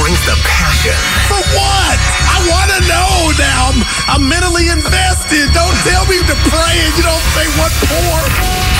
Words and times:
brings 0.00 0.20
the 0.24 0.36
passion. 0.46 0.96
For 1.28 1.40
what? 1.56 1.96
I 2.28 2.38
want 2.48 2.68
to 2.72 2.80
know 2.88 3.12
now. 3.36 3.72
I'm, 3.72 3.80
I'm 4.08 4.24
mentally 4.28 4.68
invested. 4.72 5.52
Don't 5.52 5.76
tell 5.84 6.04
me 6.08 6.20
to 6.24 6.36
pray 6.48 6.74
and 6.84 6.92
you 6.96 7.04
don't 7.04 7.26
say 7.36 7.46
what 7.60 7.72
for. 7.88 8.16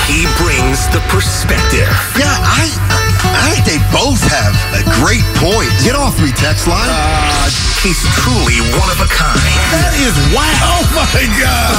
He 0.09 0.29
brings 0.41 0.89
the 0.93 1.01
perspective. 1.09 1.89
Yeah, 2.19 2.33
I, 2.43 2.69
I 3.23 3.55
think 3.57 3.65
they 3.65 3.81
both 3.95 4.21
have 4.29 4.55
a 4.77 4.83
great 5.01 5.25
point. 5.41 5.71
Get 5.85 5.95
off 5.97 6.19
me, 6.21 6.33
text 6.37 6.67
line. 6.69 6.89
Uh, 6.91 7.49
he's 7.81 8.01
truly 8.21 8.59
one 8.77 8.91
of 8.93 9.01
a 9.01 9.09
kind. 9.09 9.41
That 9.73 9.93
is 10.01 10.15
wow. 10.33 10.49
Oh 10.73 11.09
my 11.15 11.25
God. 11.41 11.73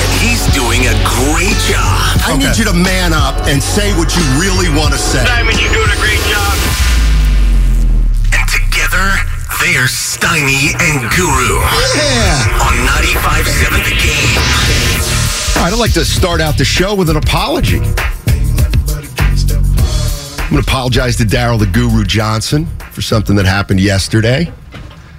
And 0.00 0.10
he's 0.22 0.46
doing 0.54 0.86
a 0.86 0.94
great 1.02 1.56
job. 1.66 1.98
I 2.26 2.36
need 2.38 2.56
you 2.58 2.64
to 2.66 2.76
man 2.76 3.12
up 3.12 3.36
and 3.46 3.62
say 3.62 3.92
what 3.96 4.14
you 4.14 4.22
really 4.38 4.68
want 4.70 4.92
to 4.92 5.00
say. 5.00 5.24
Simon, 5.26 5.56
you're 5.58 5.72
doing 5.72 5.90
a 5.90 6.00
great 6.00 6.22
job. 6.30 6.99
And 8.92 9.00
together, 9.10 9.12
they're 9.60 9.86
Steiny 9.86 10.74
and 10.80 11.10
Guru 11.16 11.60
Yeah. 11.96 12.58
on 12.62 12.74
95.7 12.86 13.82
The 13.84 13.90
Game. 13.90 14.38
All 15.56 15.62
right, 15.64 15.72
I'd 15.72 15.78
like 15.78 15.92
to 15.94 16.04
start 16.04 16.40
out 16.40 16.56
the 16.56 16.64
show 16.64 16.94
with 16.94 17.10
an 17.10 17.16
apology. 17.16 17.80
I'm 17.80 17.94
going 20.56 20.62
to 20.64 20.68
apologize 20.68 21.16
to 21.16 21.24
Daryl 21.24 21.58
the 21.58 21.66
Guru 21.66 22.04
Johnson 22.04 22.66
for 22.90 23.02
something 23.02 23.36
that 23.36 23.46
happened 23.46 23.80
yesterday. 23.80 24.50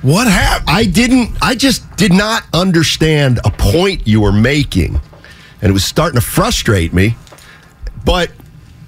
What 0.01 0.27
happened? 0.27 0.69
I 0.69 0.85
didn't, 0.85 1.31
I 1.41 1.55
just 1.55 1.95
did 1.95 2.11
not 2.11 2.43
understand 2.53 3.39
a 3.45 3.51
point 3.51 4.05
you 4.07 4.19
were 4.19 4.31
making, 4.33 4.99
and 5.61 5.69
it 5.69 5.73
was 5.73 5.85
starting 5.85 6.19
to 6.19 6.25
frustrate 6.25 6.91
me. 6.91 7.15
But 8.03 8.31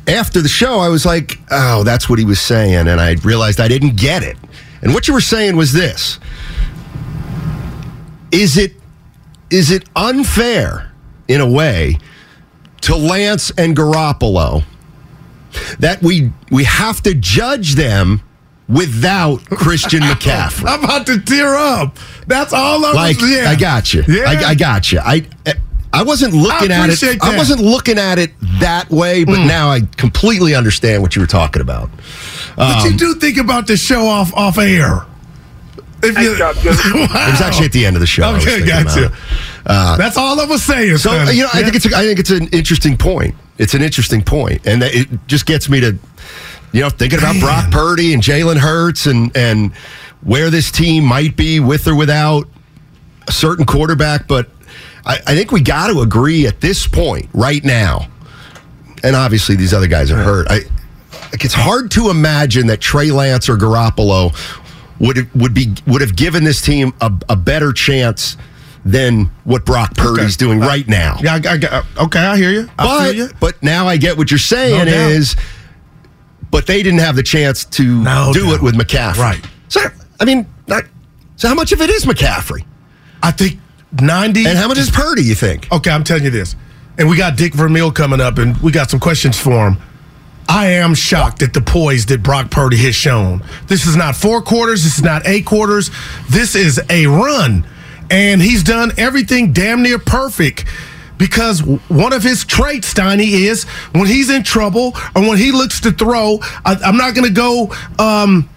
after 0.07 0.41
the 0.41 0.49
show, 0.49 0.79
I 0.79 0.89
was 0.89 1.05
like, 1.05 1.37
oh, 1.51 1.83
that's 1.83 2.09
what 2.09 2.17
he 2.19 2.25
was 2.25 2.41
saying. 2.41 2.87
And 2.87 2.99
I 2.99 3.13
realized 3.23 3.59
I 3.61 3.67
didn't 3.69 3.95
get 3.95 4.23
it. 4.23 4.35
And 4.83 4.93
what 4.93 5.07
you 5.07 5.13
were 5.13 5.21
saying 5.21 5.55
was 5.55 5.71
this 5.71 6.19
Is 8.31 8.57
it, 8.57 8.73
is 9.49 9.71
it 9.71 9.85
unfair 9.95 10.91
in 11.27 11.41
a 11.41 11.49
way 11.49 11.97
to 12.81 12.95
Lance 12.95 13.49
and 13.57 13.75
Garoppolo 13.75 14.63
that 15.79 16.01
we, 16.03 16.31
we 16.51 16.65
have 16.65 17.01
to 17.03 17.13
judge 17.13 17.75
them 17.75 18.21
without 18.67 19.45
Christian 19.45 19.99
McCaffrey? 20.03 20.67
I'm 20.67 20.83
about 20.83 21.07
to 21.07 21.19
tear 21.19 21.55
up. 21.55 21.97
That's 22.27 22.51
all 22.51 22.85
I 22.85 22.91
like 22.91 23.17
was. 23.21 23.31
Yeah. 23.31 23.49
I 23.49 23.55
got 23.55 23.93
you. 23.93 24.03
Yeah. 24.07 24.23
I, 24.27 24.49
I 24.49 24.55
got 24.55 24.91
you. 24.91 24.99
I 24.99 25.25
I 25.93 26.01
wasn't 26.03 26.33
looking 26.33 26.71
I 26.71 26.75
at 26.75 26.89
it. 26.89 26.95
appreciate 26.95 27.19
I 27.23 27.31
that. 27.31 27.37
wasn't 27.37 27.61
looking 27.61 27.99
at 27.99 28.17
it 28.19 28.31
that 28.59 28.89
way, 28.89 29.23
but 29.23 29.45
now 29.45 29.69
I 29.69 29.81
completely 29.97 30.55
understand 30.55 31.01
what 31.03 31.15
you 31.15 31.21
were 31.21 31.27
talking 31.27 31.61
about. 31.61 31.89
But 32.55 32.77
Um, 32.85 32.91
you 32.91 32.97
do 32.97 33.13
think 33.15 33.37
about 33.37 33.67
the 33.67 33.77
show 33.77 34.07
off 34.07 34.33
off 34.33 34.57
air. 34.57 35.05
If 36.01 36.17
you, 36.19 36.29
Nice 36.31 36.37
job, 36.37 36.55
Guru. 36.63 37.03
It 37.03 37.09
was 37.31 37.41
actually 37.41 37.67
at 37.67 37.71
the 37.71 37.85
end 37.85 37.95
of 37.95 38.01
the 38.01 38.07
show. 38.07 38.23
Okay, 38.35 38.65
gotcha. 38.65 39.13
about. 39.65 39.97
That's 39.97 40.17
all 40.17 40.39
I 40.41 40.45
was 40.45 40.61
saying. 40.63 40.97
So 40.97 41.11
son. 41.11 41.33
you 41.33 41.43
know, 41.43 41.49
I 41.53 41.59
Yeah. 41.59 41.63
think 41.65 41.75
it's 41.77 41.85
a, 41.85 41.95
I 41.97 42.01
think 42.03 42.19
it's 42.19 42.29
an 42.31 42.47
interesting 42.47 42.97
point. 42.97 43.35
It's 43.57 43.73
an 43.75 43.81
interesting 43.83 44.21
point, 44.23 44.61
and 44.65 44.81
it 44.83 45.07
just 45.27 45.45
gets 45.45 45.69
me 45.69 45.79
to, 45.79 45.95
you 46.73 46.81
know, 46.81 46.89
thinking 46.89 47.19
about 47.19 47.39
Brock 47.39 47.69
Purdy 47.71 48.13
and 48.13 48.21
Jalen 48.23 48.57
Hurts 48.57 49.05
and 49.05 49.31
and 49.37 49.71
where 50.23 50.49
this 50.49 50.71
team 50.71 51.03
might 51.05 51.35
be 51.37 51.59
with 51.59 51.87
or 51.87 51.95
without 51.95 52.47
a 53.27 53.31
certain 53.31 53.63
quarterback. 53.65 54.27
But 54.27 54.49
I, 55.05 55.15
I 55.27 55.35
think 55.35 55.51
we 55.51 55.61
got 55.61 55.87
to 55.87 56.01
agree 56.01 56.47
at 56.47 56.61
this 56.61 56.87
point, 56.87 57.29
right 57.33 57.63
now, 57.63 58.07
and 59.03 59.15
obviously 59.15 59.55
these 59.55 59.73
other 59.73 59.87
guys 59.87 60.11
are 60.11 60.17
hurt. 60.23 60.47
I 60.49 60.59
like 61.31 61.43
it's 61.43 61.53
hard 61.53 61.91
to 61.91 62.09
imagine 62.09 62.67
that 62.67 62.79
Trey 62.79 63.11
Lance 63.11 63.49
or 63.49 63.57
Garoppolo 63.57 64.33
would 64.99 65.29
would 65.39 65.53
be 65.53 65.73
would 65.87 66.01
have 66.01 66.15
given 66.15 66.43
this 66.43 66.61
team 66.61 66.93
a, 67.01 67.11
a 67.29 67.35
better 67.35 67.73
chance 67.73 68.37
than 68.85 69.25
what 69.45 69.65
Brock 69.65 69.95
Purdy's 69.95 70.37
doing 70.37 70.61
uh, 70.61 70.67
right 70.67 70.87
now. 70.87 71.17
Yeah, 71.21 71.39
I, 71.43 71.55
I, 71.55 71.77
uh, 71.99 72.05
okay, 72.05 72.19
I 72.19 72.37
hear 72.37 72.51
you. 72.51 72.69
I 72.77 72.85
But 73.07 73.15
you. 73.15 73.29
but 73.39 73.63
now 73.63 73.87
I 73.87 73.97
get 73.97 74.17
what 74.17 74.29
you're 74.29 74.37
saying 74.37 74.85
No 74.85 74.91
is, 74.91 75.35
but 76.51 76.67
they 76.67 76.83
didn't 76.83 76.99
have 76.99 77.15
the 77.15 77.23
chance 77.23 77.65
to 77.65 77.83
No 78.03 78.31
do 78.33 78.45
doubt. 78.45 78.55
it 78.55 78.61
with 78.61 78.75
McCaffrey. 78.75 79.17
Right. 79.17 79.45
So 79.69 79.81
I 80.19 80.25
mean, 80.25 80.45
so 81.35 81.47
how 81.47 81.55
much 81.55 81.71
of 81.71 81.81
it 81.81 81.89
is 81.89 82.05
McCaffrey, 82.05 82.63
I 83.21 83.31
think 83.31 83.59
ninety. 84.01 84.45
and 84.45 84.57
how 84.57 84.67
much 84.67 84.77
is 84.77 84.89
Purdy? 84.89 85.23
You 85.23 85.35
think? 85.35 85.71
Okay, 85.71 85.91
I'm 85.91 86.03
telling 86.03 86.23
you 86.23 86.29
this, 86.29 86.55
and 86.97 87.09
we 87.09 87.17
got 87.17 87.37
Dick 87.37 87.53
Vermeil 87.53 87.91
coming 87.91 88.21
up, 88.21 88.37
and 88.37 88.57
we 88.57 88.71
got 88.71 88.89
some 88.89 88.99
questions 88.99 89.39
for 89.39 89.67
him. 89.69 89.77
I 90.49 90.67
am 90.67 90.93
shocked 90.93 91.41
at 91.41 91.53
the 91.53 91.61
poise 91.61 92.05
that 92.07 92.21
Brock 92.21 92.51
Purdy 92.51 92.77
has 92.77 92.95
shown. 92.95 93.43
This 93.67 93.85
is 93.87 93.95
not 93.95 94.15
four 94.15 94.41
quarters. 94.41 94.83
This 94.83 94.97
is 94.97 95.03
not 95.03 95.25
eight 95.25 95.45
quarters. 95.45 95.89
This 96.29 96.55
is 96.55 96.81
a 96.89 97.07
run, 97.07 97.65
and 98.11 98.41
he's 98.41 98.63
done 98.63 98.91
everything 98.97 99.53
damn 99.53 99.81
near 99.81 99.99
perfect. 99.99 100.65
Because 101.17 101.61
one 101.61 102.11
of 102.11 102.23
his 102.23 102.43
traits, 102.43 102.93
Steiny, 102.93 103.29
is 103.29 103.63
when 103.93 104.07
he's 104.07 104.29
in 104.29 104.43
trouble 104.43 104.93
or 105.15 105.21
when 105.21 105.37
he 105.37 105.51
looks 105.51 105.79
to 105.81 105.91
throw. 105.91 106.39
I, 106.65 106.75
I'm 106.83 106.97
not 106.97 107.15
going 107.15 107.27
to 107.27 107.33
go 107.33 107.73
um, 107.97 108.49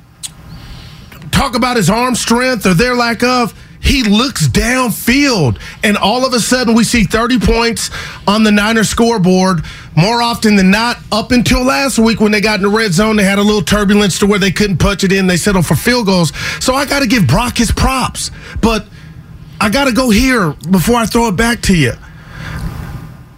talk 1.30 1.54
about 1.54 1.76
his 1.76 1.88
arm 1.88 2.14
strength 2.16 2.66
or 2.66 2.74
their 2.74 2.96
lack 2.96 3.22
of. 3.22 3.54
He 3.86 4.02
looks 4.02 4.48
downfield, 4.48 5.60
and 5.84 5.96
all 5.96 6.26
of 6.26 6.32
a 6.32 6.40
sudden 6.40 6.74
we 6.74 6.82
see 6.82 7.04
30 7.04 7.38
points 7.38 7.90
on 8.26 8.42
the 8.42 8.50
Niners 8.50 8.88
scoreboard. 8.88 9.64
More 9.94 10.20
often 10.20 10.56
than 10.56 10.72
not, 10.72 10.98
up 11.12 11.30
until 11.30 11.62
last 11.62 11.96
week 11.96 12.20
when 12.20 12.32
they 12.32 12.40
got 12.40 12.56
in 12.56 12.62
the 12.62 12.68
red 12.68 12.92
zone, 12.92 13.14
they 13.14 13.22
had 13.22 13.38
a 13.38 13.42
little 13.42 13.62
turbulence 13.62 14.18
to 14.18 14.26
where 14.26 14.40
they 14.40 14.50
couldn't 14.50 14.78
punch 14.78 15.04
it 15.04 15.12
in. 15.12 15.28
They 15.28 15.36
settled 15.36 15.66
for 15.66 15.76
field 15.76 16.06
goals. 16.06 16.32
So 16.58 16.74
I 16.74 16.84
got 16.84 17.00
to 17.00 17.06
give 17.06 17.28
Brock 17.28 17.58
his 17.58 17.70
props, 17.70 18.32
but 18.60 18.86
I 19.60 19.70
got 19.70 19.84
to 19.84 19.92
go 19.92 20.10
here 20.10 20.52
before 20.68 20.96
I 20.96 21.06
throw 21.06 21.28
it 21.28 21.36
back 21.36 21.60
to 21.62 21.76
you. 21.76 21.92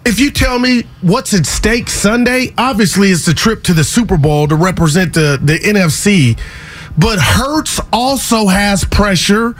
If 0.03 0.19
you 0.19 0.31
tell 0.31 0.57
me 0.57 0.85
what's 1.01 1.31
at 1.35 1.45
stake 1.45 1.89
Sunday, 1.89 2.55
obviously 2.57 3.09
it's 3.09 3.27
the 3.27 3.35
trip 3.35 3.61
to 3.65 3.73
the 3.75 3.83
Super 3.83 4.17
Bowl 4.17 4.47
to 4.47 4.55
represent 4.55 5.13
the, 5.13 5.39
the 5.39 5.59
NFC. 5.59 6.39
But 6.97 7.19
Hurts 7.19 7.79
also 7.93 8.47
has 8.47 8.83
pressure 8.83 9.55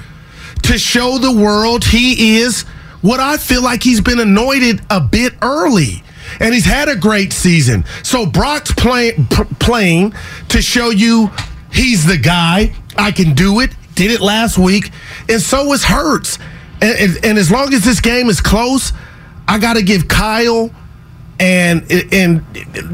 to 0.69 0.77
show 0.77 1.17
the 1.17 1.31
world 1.31 1.83
he 1.83 2.37
is 2.37 2.61
what 3.01 3.19
I 3.19 3.37
feel 3.37 3.63
like 3.63 3.81
he's 3.81 4.01
been 4.01 4.19
anointed 4.19 4.81
a 4.91 5.01
bit 5.01 5.33
early. 5.41 6.03
And 6.39 6.53
he's 6.53 6.65
had 6.65 6.87
a 6.87 6.95
great 6.95 7.33
season. 7.33 7.85
So 8.03 8.27
Brock's 8.27 8.71
play, 8.71 9.13
p- 9.13 9.43
playing 9.59 10.13
to 10.49 10.61
show 10.61 10.91
you 10.91 11.31
he's 11.73 12.05
the 12.05 12.17
guy. 12.17 12.75
I 12.95 13.11
can 13.11 13.33
do 13.33 13.61
it. 13.61 13.71
Did 13.95 14.11
it 14.11 14.21
last 14.21 14.59
week. 14.59 14.91
And 15.27 15.41
so 15.41 15.73
is 15.73 15.85
Hurts. 15.85 16.37
And, 16.81 16.99
and, 16.99 17.25
and 17.25 17.37
as 17.39 17.49
long 17.49 17.73
as 17.73 17.83
this 17.83 17.99
game 17.99 18.29
is 18.29 18.39
close, 18.39 18.93
I 19.47 19.57
got 19.57 19.73
to 19.73 19.81
give 19.81 20.07
Kyle 20.07 20.69
and 21.39 21.91
and 22.13 22.45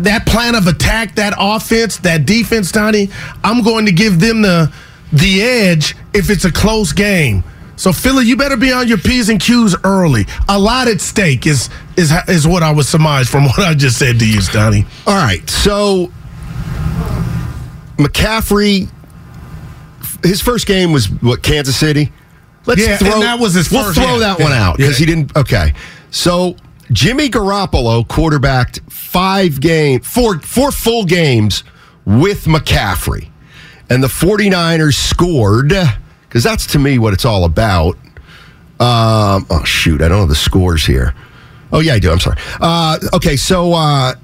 that 0.06 0.26
plan 0.26 0.56
of 0.56 0.68
attack, 0.68 1.16
that 1.16 1.34
offense, 1.38 1.98
that 1.98 2.26
defense, 2.26 2.72
Donnie. 2.72 3.10
I'm 3.44 3.64
going 3.64 3.86
to 3.88 3.92
give 3.92 4.22
them 4.22 4.44
the 4.44 4.72
the 5.12 5.42
edge 5.42 5.94
if 6.14 6.30
it's 6.30 6.46
a 6.46 6.52
close 6.54 6.94
game. 6.94 7.44
So 7.78 7.92
Philly, 7.92 8.26
you 8.26 8.38
better 8.38 8.58
be 8.58 8.72
on 8.72 8.88
your 8.88 8.98
p's 8.98 9.30
and 9.30 9.40
q's 9.40 9.76
early. 9.84 10.26
A 10.48 10.58
lot 10.58 10.88
at 10.88 11.02
stake 11.02 11.46
is 11.46 11.70
is 11.98 12.12
is 12.28 12.48
what 12.48 12.64
I 12.64 12.72
would 12.72 12.86
surmise 12.86 13.30
from 13.30 13.44
what 13.46 13.60
I 13.60 13.74
just 13.74 13.98
said 13.98 14.20
to 14.20 14.28
you, 14.28 14.42
Donnie. 14.54 14.86
All 15.06 15.16
right, 15.16 15.48
so 15.50 16.12
McCaffrey, 17.98 18.90
his 20.24 20.42
first 20.42 20.68
game 20.68 20.92
was 20.92 21.08
what 21.08 21.44
Kansas 21.44 21.76
City. 21.76 22.12
Let's 22.66 22.82
Yeah, 22.82 22.98
and 23.00 23.22
that 23.22 23.40
was 23.40 23.54
his 23.54 23.70
We'll 23.70 23.94
throw 23.94 24.14
yeah, 24.14 24.20
that 24.20 24.40
one 24.40 24.52
yeah, 24.52 24.68
out 24.68 24.78
because 24.78 25.00
yeah. 25.00 25.06
he 25.06 25.14
didn't. 25.14 25.36
Okay, 25.38 25.74
so 26.12 26.56
Jimmy 26.92 27.30
Garoppolo 27.30 28.08
quarterbacked 28.08 28.80
five 28.90 29.60
game, 29.60 30.00
four 30.02 30.40
four 30.40 30.72
full 30.72 31.06
games 31.06 31.64
with 32.06 32.46
McCaffrey, 32.46 33.30
and 33.90 34.02
the 34.04 34.08
49ers 34.08 34.94
scored 34.94 35.74
because 36.36 36.44
that's 36.44 36.66
to 36.66 36.80
me 36.80 37.00
what 37.00 37.14
it's 37.14 37.24
all 37.24 37.46
about. 37.46 37.96
Um, 38.78 39.46
oh 39.50 39.64
shoot, 39.64 40.02
I 40.02 40.10
don't 40.10 40.20
have 40.20 40.28
the 40.28 40.36
scores 40.36 40.86
here. 40.86 41.16
Oh 41.72 41.80
yeah, 41.80 41.94
I 41.94 42.00
do. 42.00 42.12
I'm 42.12 42.20
sorry. 42.20 42.38
Uh, 42.60 43.00
okay, 43.14 43.38
so 43.38 43.72
uh, 43.72 44.16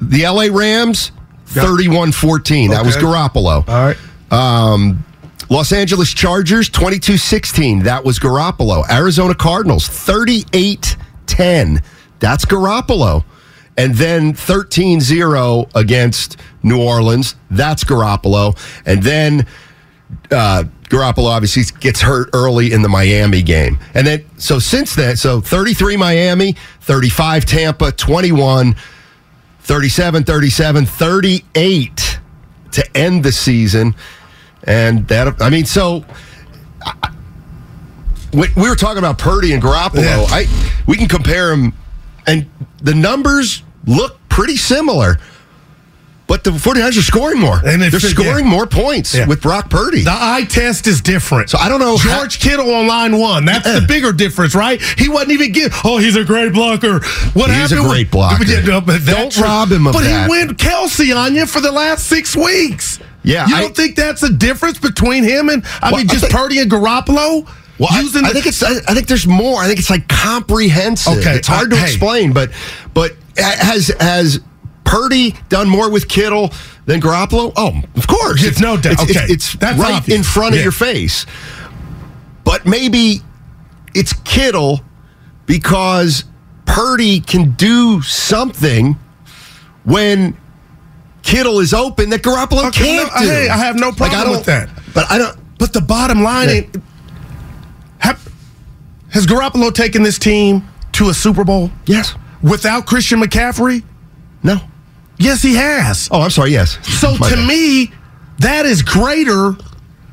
the 0.00 0.24
LA 0.24 0.48
Rams 0.50 1.12
31-14. 1.50 2.70
That 2.70 2.84
was. 2.84 2.96
Garoppolo. 2.96 3.68
All 3.68 3.94
right. 3.94 3.96
Um, 4.32 5.04
Los 5.50 5.70
Angeles 5.70 6.12
Chargers 6.12 6.68
22-16. 6.68 7.84
That 7.84 8.04
was 8.04 8.18
Garoppolo. 8.18 8.82
Arizona 8.90 9.36
Cardinals 9.36 9.88
38-10. 9.88 11.80
That's 12.18 12.44
Garoppolo. 12.44 13.24
And 13.76 13.94
then 13.94 14.32
13-0 14.32 15.70
against 15.76 16.38
New 16.64 16.82
Orleans. 16.82 17.36
That's 17.52 17.84
Garoppolo. 17.84 18.58
And 18.84 19.04
then 19.04 19.46
uh, 20.30 20.64
Garoppolo 20.84 21.26
obviously 21.28 21.62
gets 21.80 22.00
hurt 22.00 22.30
early 22.34 22.72
in 22.72 22.82
the 22.82 22.88
Miami 22.88 23.42
game. 23.42 23.78
And 23.94 24.06
then, 24.06 24.24
so 24.38 24.58
since 24.58 24.94
then, 24.94 25.16
so 25.16 25.40
33 25.40 25.96
Miami, 25.96 26.54
35 26.80 27.44
Tampa, 27.46 27.92
21, 27.92 28.76
37, 29.60 30.24
37, 30.24 30.86
38 30.86 32.18
to 32.72 32.96
end 32.96 33.24
the 33.24 33.32
season. 33.32 33.94
And 34.64 35.06
that, 35.08 35.40
I 35.40 35.50
mean, 35.50 35.64
so 35.64 36.04
I- 36.84 37.10
we 38.32 38.48
we 38.56 38.68
were 38.70 38.76
talking 38.76 38.98
about 38.98 39.18
Purdy 39.18 39.52
and 39.52 39.62
Garoppolo. 39.62 40.02
Yeah. 40.02 40.24
I 40.30 40.46
we 40.86 40.96
can 40.96 41.06
compare 41.06 41.50
them, 41.50 41.74
and 42.26 42.46
the 42.82 42.94
numbers 42.94 43.62
look 43.86 44.18
pretty 44.30 44.56
similar. 44.56 45.18
But 46.32 46.44
the 46.44 46.50
49ers 46.52 46.98
are 46.98 47.02
scoring 47.02 47.38
more. 47.38 47.60
And 47.62 47.82
They're 47.82 48.00
scoring 48.00 48.46
yeah. 48.46 48.50
more 48.50 48.66
points 48.66 49.14
Yeah. 49.14 49.26
with 49.26 49.42
Brock 49.42 49.68
Purdy. 49.68 50.02
The 50.02 50.16
eye 50.18 50.46
test 50.48 50.86
is 50.86 51.02
different. 51.02 51.50
So 51.50 51.58
I 51.58 51.68
don't 51.68 51.78
know 51.78 51.98
how- 51.98 52.20
George 52.20 52.38
Kittle 52.38 52.72
on 52.74 52.86
line 52.86 53.18
one. 53.18 53.44
That's 53.44 53.70
the 53.70 53.84
bigger 53.86 54.14
difference, 54.14 54.54
right? 54.54 54.80
He 54.96 55.10
wasn't 55.10 55.32
even 55.32 55.52
get. 55.52 55.72
Oh, 55.84 55.98
he's 55.98 56.16
a 56.16 56.24
great 56.24 56.54
blocker. 56.54 57.00
What 57.34 57.50
happened? 57.50 57.80
He's 57.80 57.86
a 57.86 57.86
great 57.86 58.10
blocker. 58.10 58.44
Yeah, 58.46 58.60
no, 58.62 58.80
but 58.80 59.04
Don't 59.04 59.36
rob 59.36 59.72
him 59.72 59.86
of 59.86 59.92
But 59.92 60.04
that. 60.04 60.24
he 60.24 60.30
went 60.30 60.56
Kelce 60.56 61.14
on 61.14 61.34
you 61.34 61.44
for 61.44 61.60
the 61.60 61.70
last 61.70 62.06
six 62.06 62.34
weeks. 62.34 62.98
Yeah, 63.22 63.46
you 63.46 63.54
I- 63.54 63.60
don't 63.60 63.76
think 63.76 63.96
that's 63.96 64.22
a 64.22 64.32
difference 64.32 64.78
between 64.78 65.24
him 65.24 65.50
and 65.50 65.62
I 65.82 65.90
Well, 65.90 65.98
mean 66.00 66.08
I 66.08 66.12
just 66.14 66.22
think- 66.22 66.32
Purdy 66.32 66.60
and 66.60 66.70
Garoppolo? 66.70 67.46
Well, 67.78 67.88
I, 67.90 68.08
I 68.24 68.32
think 68.32 68.46
it's. 68.46 68.62
I, 68.62 68.76
I 68.88 68.94
think 68.94 69.06
there's 69.06 69.26
more. 69.26 69.60
I 69.60 69.66
think 69.66 69.78
it's 69.80 69.90
like 69.90 70.08
comprehensive. 70.08 71.18
Okay, 71.18 71.34
it's 71.34 71.48
hard 71.48 71.70
uh, 71.74 71.76
to 71.76 71.82
hey. 71.82 71.88
explain, 71.88 72.32
but 72.32 72.50
but 72.94 73.16
has 73.36 73.88
has 74.00 74.40
Purdy 74.92 75.34
done 75.48 75.70
more 75.70 75.90
with 75.90 76.06
Kittle 76.06 76.52
than 76.84 77.00
Garoppolo? 77.00 77.50
Oh, 77.56 77.80
of 77.96 78.06
course. 78.06 78.44
It's 78.44 78.60
no 78.60 78.76
doubt. 78.76 78.92
It's, 78.94 79.02
it's- 79.04 79.16
Okay, 79.24 79.32
it's 79.32 79.52
that's 79.54 79.78
right 79.78 79.94
obvious. 79.94 80.18
in 80.18 80.22
front 80.22 80.52
of 80.52 80.58
Yeah. 80.58 80.64
your 80.64 80.72
face. 80.72 81.24
But 82.44 82.66
maybe 82.66 83.22
it's 83.94 84.12
Kittle 84.12 84.82
because 85.46 86.24
Purdy 86.66 87.20
can 87.20 87.52
do 87.52 88.02
something 88.02 88.98
when 89.84 90.36
Kittle 91.22 91.60
is 91.60 91.72
open 91.72 92.10
that 92.10 92.20
Garoppolo 92.22 92.66
Okay, 92.66 92.84
can't 92.96 93.14
no, 93.14 93.20
do. 93.22 93.28
hey, 93.28 93.48
I 93.48 93.56
have 93.56 93.76
no 93.76 93.92
problem 93.92 94.20
don't- 94.24 94.30
with 94.32 94.44
that. 94.44 94.68
But 94.92 95.10
I 95.10 95.16
don't. 95.16 95.38
But 95.58 95.72
the 95.72 95.80
bottom 95.80 96.22
line 96.22 96.48
Yeah. 96.48 96.54
ain't. 96.56 96.76
Have, 97.98 98.20
has 99.10 99.26
Garoppolo 99.26 99.72
taken 99.72 100.02
this 100.02 100.18
team 100.18 100.68
to 100.92 101.08
a 101.08 101.14
Super 101.14 101.44
Bowl 101.44 101.70
Yes. 101.86 102.14
without 102.42 102.84
Christian 102.84 103.22
McCaffrey? 103.22 103.84
No. 104.42 104.60
Yes, 105.22 105.42
he 105.42 105.54
has. 105.54 106.08
Oh, 106.10 106.20
I'm 106.20 106.30
sorry. 106.30 106.50
Yes. 106.50 106.78
So 107.00 107.16
My 107.16 107.28
to 107.30 107.36
bad. 107.36 107.48
me, 107.48 107.92
that 108.40 108.66
is 108.66 108.82
greater 108.82 109.54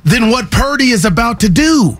than 0.05 0.29
what 0.29 0.51
Purdy 0.51 0.89
is 0.91 1.05
about 1.05 1.39
to 1.41 1.49
do. 1.49 1.97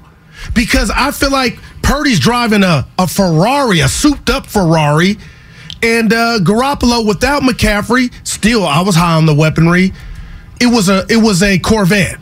Because 0.54 0.90
I 0.90 1.12
feel 1.12 1.32
like 1.32 1.60
Purdy's 1.82 2.20
driving 2.20 2.64
a, 2.64 2.88
a 2.98 3.08
Ferrari, 3.08 3.82
a 3.82 3.88
souped 3.90 4.30
up 4.30 4.46
Ferrari, 4.46 5.18
and 5.82 6.14
uh, 6.14 6.40
Garoppolo 6.40 7.06
without 7.08 7.42
McCaffrey, 7.42 8.14
still 8.28 8.66
I 8.66 8.82
was 8.82 8.96
high 8.96 9.16
on 9.16 9.26
the 9.26 9.34
weaponry. 9.34 9.92
It 10.62 10.68
was 10.68 10.88
a 10.90 11.06
it 11.10 11.18
was 11.18 11.42
a 11.42 11.58
Corvette. 11.60 12.20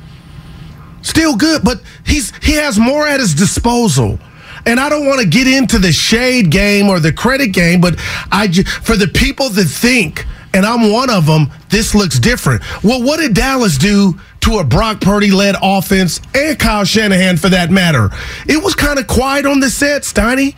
Still 1.02 1.36
good, 1.36 1.64
but 1.64 1.82
he's 2.06 2.32
he 2.44 2.54
has 2.54 2.80
more 2.80 3.08
at 3.08 3.20
his 3.20 3.34
disposal. 3.34 4.20
And 4.66 4.80
I 4.80 4.90
don't 4.90 5.08
want 5.08 5.22
to 5.22 5.28
get 5.28 5.48
into 5.48 5.80
the 5.80 5.92
shade 5.92 6.50
game 6.52 6.88
or 6.90 7.00
the 7.00 7.14
credit 7.14 7.48
game, 7.54 7.80
but 7.82 7.96
I 8.32 8.48
for 8.84 8.96
the 8.98 9.08
people 9.08 9.50
that 9.50 9.66
think, 9.66 10.26
and 10.54 10.66
I'm 10.66 10.92
one 10.92 11.10
of 11.10 11.26
them, 11.26 11.50
this 11.70 11.94
looks 11.96 12.20
different. 12.20 12.62
Well, 12.84 13.04
what 13.04 13.20
did 13.20 13.34
Dallas 13.34 13.78
do 13.78 14.20
to 14.42 14.60
a 14.60 14.64
Brock 14.64 15.02
Purdy 15.02 15.32
led 15.32 15.56
offense 15.62 16.22
and 16.34 16.58
Kyle 16.58 16.86
Shanahan 16.86 17.38
for 17.38 17.50
that 17.50 17.70
matter? 17.72 18.10
It 18.48 18.64
was 18.64 18.76
kind 18.76 19.00
of 19.00 19.08
quiet 19.08 19.46
on 19.46 19.60
the 19.60 19.70
set, 19.70 20.04
Steiny. 20.04 20.56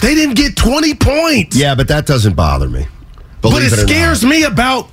They 0.00 0.14
didn't 0.14 0.34
get 0.34 0.56
20 0.56 0.94
points. 0.94 1.56
Yeah, 1.56 1.74
but 1.74 1.88
that 1.88 2.06
doesn't 2.06 2.34
bother 2.34 2.68
me. 2.68 2.86
But 3.40 3.50
Believe 3.50 3.72
it 3.72 3.76
scares 3.88 4.22
not. 4.22 4.30
me 4.30 4.42
about 4.44 4.88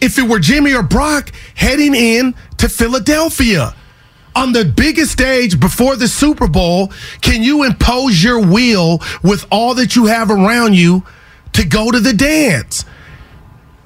if 0.00 0.18
it 0.18 0.28
were 0.28 0.38
Jimmy 0.38 0.72
or 0.74 0.82
Brock 0.82 1.32
heading 1.54 1.94
in 1.94 2.34
to 2.58 2.68
Philadelphia 2.68 3.74
on 4.34 4.52
the 4.52 4.64
biggest 4.64 5.12
stage 5.12 5.58
before 5.58 5.96
the 5.96 6.08
Super 6.08 6.46
Bowl. 6.46 6.92
Can 7.20 7.42
you 7.42 7.64
impose 7.64 8.22
your 8.22 8.40
will 8.40 9.00
with 9.22 9.44
all 9.50 9.74
that 9.74 9.96
you 9.96 10.06
have 10.06 10.30
around 10.30 10.74
you 10.74 11.02
to 11.52 11.66
go 11.66 11.90
to 11.90 11.98
the 12.00 12.12
dance? 12.12 12.84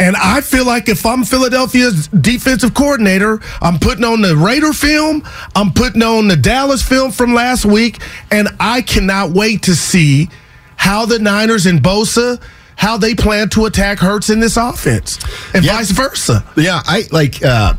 And 0.00 0.16
I 0.16 0.40
feel 0.40 0.66
like 0.66 0.88
if 0.88 1.06
I'm 1.06 1.22
Philadelphia's 1.24 2.08
defensive 2.08 2.74
coordinator, 2.74 3.40
I'm 3.62 3.78
putting 3.78 4.04
on 4.04 4.22
the 4.22 4.36
Raider 4.36 4.72
film, 4.72 5.22
I'm 5.54 5.72
putting 5.72 6.02
on 6.02 6.26
the 6.28 6.36
Dallas 6.36 6.82
film 6.82 7.12
from 7.12 7.32
last 7.32 7.64
week, 7.64 8.00
and 8.30 8.48
I 8.58 8.82
cannot 8.82 9.30
wait 9.30 9.62
to 9.62 9.74
see 9.76 10.28
how 10.76 11.06
the 11.06 11.20
Niners 11.20 11.66
and 11.66 11.80
Bosa, 11.80 12.42
how 12.76 12.96
they 12.96 13.14
plan 13.14 13.48
to 13.50 13.66
attack 13.66 13.98
Hurts 14.00 14.30
in 14.30 14.40
this 14.40 14.56
offense, 14.56 15.18
and 15.54 15.64
Yeah. 15.64 15.76
vice 15.76 15.92
versa. 15.92 16.44
Yeah, 16.56 16.82
I 16.84 17.04
like 17.12 17.44
uh, 17.44 17.74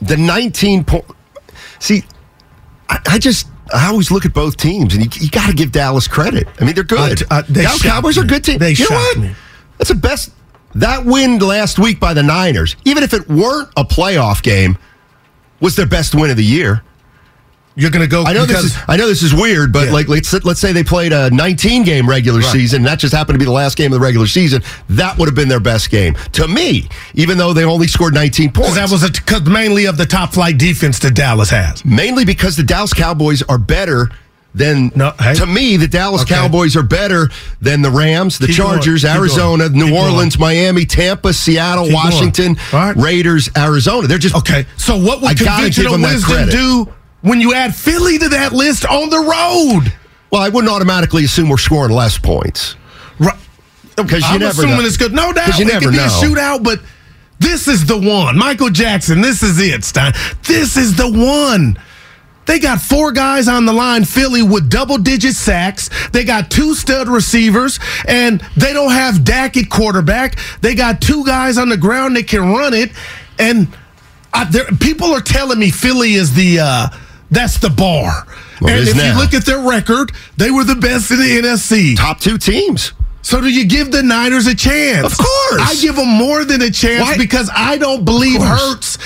the 0.00 0.16
19 0.16 0.84
point. 0.84 1.04
See, 1.78 2.04
I, 2.88 2.98
I 3.06 3.18
just 3.18 3.46
I 3.72 3.88
always 3.88 4.10
look 4.10 4.24
at 4.24 4.32
both 4.32 4.56
teams, 4.56 4.94
and 4.94 5.04
you, 5.04 5.22
you 5.24 5.30
got 5.30 5.46
to 5.48 5.54
give 5.54 5.72
Dallas 5.72 6.08
credit. 6.08 6.48
I 6.58 6.64
mean, 6.64 6.74
they're 6.74 6.84
good. 6.84 7.22
Uh, 7.24 7.26
uh, 7.30 7.42
they 7.48 7.62
Dallas 7.64 7.82
Cowboys 7.82 8.16
are 8.16 8.24
a 8.24 8.26
good 8.26 8.42
team. 8.44 8.58
They 8.58 8.72
you 8.72 8.88
know 8.88 8.96
what? 8.96 9.18
me. 9.18 9.34
That's 9.76 9.90
the 9.90 9.94
best. 9.94 10.30
That 10.74 11.04
win 11.04 11.38
last 11.38 11.78
week 11.78 11.98
by 11.98 12.14
the 12.14 12.22
Niners, 12.22 12.76
even 12.84 13.02
if 13.02 13.12
it 13.12 13.28
weren't 13.28 13.68
a 13.76 13.84
playoff 13.84 14.42
game, 14.42 14.78
was 15.60 15.76
their 15.76 15.86
best 15.86 16.14
win 16.14 16.30
of 16.30 16.36
the 16.36 16.44
year. 16.44 16.82
You're 17.76 17.90
going 17.90 18.02
to 18.04 18.10
go. 18.10 18.24
I 18.24 18.32
know 18.32 18.46
because, 18.46 18.64
this 18.64 18.72
is 18.76 18.78
I 18.88 18.96
know 18.96 19.06
this 19.06 19.22
is 19.22 19.32
weird, 19.32 19.72
but 19.72 19.86
Yeah. 19.86 19.92
like 19.92 20.08
let's 20.08 20.32
let's 20.44 20.60
say 20.60 20.72
they 20.72 20.82
played 20.82 21.12
a 21.12 21.30
19 21.30 21.82
game 21.84 22.08
regular 22.08 22.40
Right. 22.40 22.52
season. 22.52 22.78
And 22.78 22.86
that 22.86 22.98
just 22.98 23.14
happened 23.14 23.34
to 23.36 23.38
be 23.38 23.44
the 23.44 23.52
last 23.52 23.76
game 23.76 23.86
of 23.92 23.98
the 24.00 24.04
regular 24.04 24.26
season. 24.26 24.62
That 24.90 25.16
would 25.18 25.26
have 25.28 25.36
been 25.36 25.48
their 25.48 25.60
best 25.60 25.88
game 25.90 26.16
to 26.32 26.48
me, 26.48 26.88
even 27.14 27.38
though 27.38 27.52
they 27.52 27.64
only 27.64 27.86
scored 27.86 28.12
19 28.12 28.50
points. 28.52 28.74
that 28.74 28.90
was 28.90 29.08
mainly 29.46 29.86
of 29.86 29.96
the 29.96 30.04
top 30.04 30.32
flight 30.34 30.58
defense 30.58 30.98
that 30.98 31.14
Dallas 31.14 31.50
has. 31.50 31.84
mainly 31.84 32.24
because 32.24 32.56
the 32.56 32.64
Dallas 32.64 32.92
Cowboys 32.92 33.42
are 33.48 33.58
better 33.58 34.10
than 34.54 34.90
No, 34.96 35.12
hey. 35.20 35.34
to 35.34 35.46
me 35.46 35.76
the 35.76 35.86
Dallas 35.88 36.22
Okay. 36.22 36.34
Cowboys 36.34 36.76
are 36.76 36.82
better 36.82 37.28
than 37.60 37.82
the 37.82 37.90
Rams, 37.90 38.38
the 38.38 38.48
Keep 38.48 38.56
Chargers, 38.56 39.02
keep 39.02 39.10
Arizona, 39.14 39.68
going, 39.68 39.78
New 39.78 39.90
going. 39.90 40.02
Orleans, 40.12 40.38
Miami, 40.38 40.84
Tampa, 40.84 41.32
Seattle, 41.32 41.84
Keep. 41.84 41.94
Washington, 41.94 42.56
right. 42.72 42.96
Raiders, 42.96 43.48
Arizona. 43.56 44.08
They're 44.08 44.18
just 44.18 44.34
Okay, 44.34 44.66
so 44.76 44.96
what 44.96 45.20
would 45.20 45.30
I 45.30 45.34
conventional 45.34 45.98
wisdom 45.98 46.48
do 46.48 46.88
when 47.22 47.40
you 47.40 47.54
add 47.54 47.74
Philly 47.76 48.18
to 48.18 48.28
that 48.30 48.52
list 48.52 48.84
on 48.86 49.08
the 49.10 49.18
road? 49.18 49.92
Well, 50.32 50.42
I 50.42 50.48
wouldn't 50.48 50.72
automatically 50.72 51.24
assume 51.24 51.48
we're 51.48 51.56
scoring 51.58 51.94
less 51.94 52.18
points. 52.18 52.76
Right. 53.18 53.34
'Cause 53.96 54.12
you 54.22 54.26
I'm 54.26 54.40
never 54.40 54.50
assuming 54.62 54.78
know. 54.78 54.84
it's 54.84 54.96
good. 54.96 55.12
No 55.12 55.32
doubt, 55.32 55.58
you 55.58 55.64
it 55.66 55.68
never 55.72 55.80
could 55.86 55.90
be 55.92 55.96
know. 55.98 56.04
a 56.06 56.08
shootout, 56.08 56.62
but 56.62 56.80
this 57.38 57.68
is 57.68 57.84
the 57.86 57.98
one. 57.98 58.38
Michael 58.38 58.70
Jackson, 58.70 59.20
this 59.20 59.42
is 59.42 59.58
it, 59.60 59.84
Stein. 59.84 60.12
This 60.46 60.76
is 60.76 60.94
the 60.96 61.08
one. 61.10 61.76
They 62.46 62.58
got 62.58 62.80
four 62.80 63.12
guys 63.12 63.46
on 63.46 63.64
the 63.66 63.72
line, 63.72 64.04
Philly, 64.04 64.42
with 64.42 64.68
double 64.68 64.98
digit 64.98 65.34
sacks. 65.34 65.88
They 66.08 66.24
got 66.24 66.50
two 66.50 66.74
stud 66.74 67.08
receivers, 67.08 67.78
and 68.08 68.40
they 68.56 68.72
don't 68.72 68.90
have 68.90 69.24
Dak 69.24 69.56
at 69.56 69.70
quarterback. 69.70 70.38
They 70.60 70.74
got 70.74 71.00
two 71.00 71.24
guys 71.24 71.58
on 71.58 71.68
the 71.68 71.76
ground 71.76 72.16
that 72.16 72.26
can 72.26 72.50
run 72.52 72.74
it. 72.74 72.90
And 73.38 73.68
I, 74.32 74.44
there, 74.44 74.66
people 74.80 75.12
are 75.12 75.20
telling 75.20 75.58
me 75.58 75.70
Philly 75.70 76.14
is 76.14 76.34
the. 76.34 76.60
Uh, 76.60 76.88
that's 77.30 77.58
the 77.58 77.70
bar. 77.70 78.26
Well, 78.60 78.76
and 78.76 78.88
if 78.88 78.96
now. 78.96 79.12
you 79.12 79.18
look 79.18 79.34
at 79.34 79.46
their 79.46 79.60
record, 79.60 80.12
they 80.36 80.50
were 80.50 80.64
the 80.64 80.74
best 80.74 81.10
in 81.10 81.18
the 81.18 81.40
NFC. 81.40 81.96
Top 81.96 82.18
two 82.18 82.38
teams. 82.38 82.92
So 83.22 83.40
do 83.40 83.48
you 83.48 83.66
give 83.66 83.92
the 83.92 84.02
Niners 84.02 84.46
a 84.46 84.54
chance? 84.54 85.06
Of 85.06 85.18
course. 85.18 85.60
I 85.62 85.76
give 85.80 85.96
them 85.96 86.08
more 86.08 86.44
than 86.44 86.62
a 86.62 86.70
chance 86.70 87.02
Why? 87.02 87.16
because 87.16 87.50
I 87.54 87.78
don't 87.78 88.04
believe. 88.04 88.40
Hurts 88.42 88.98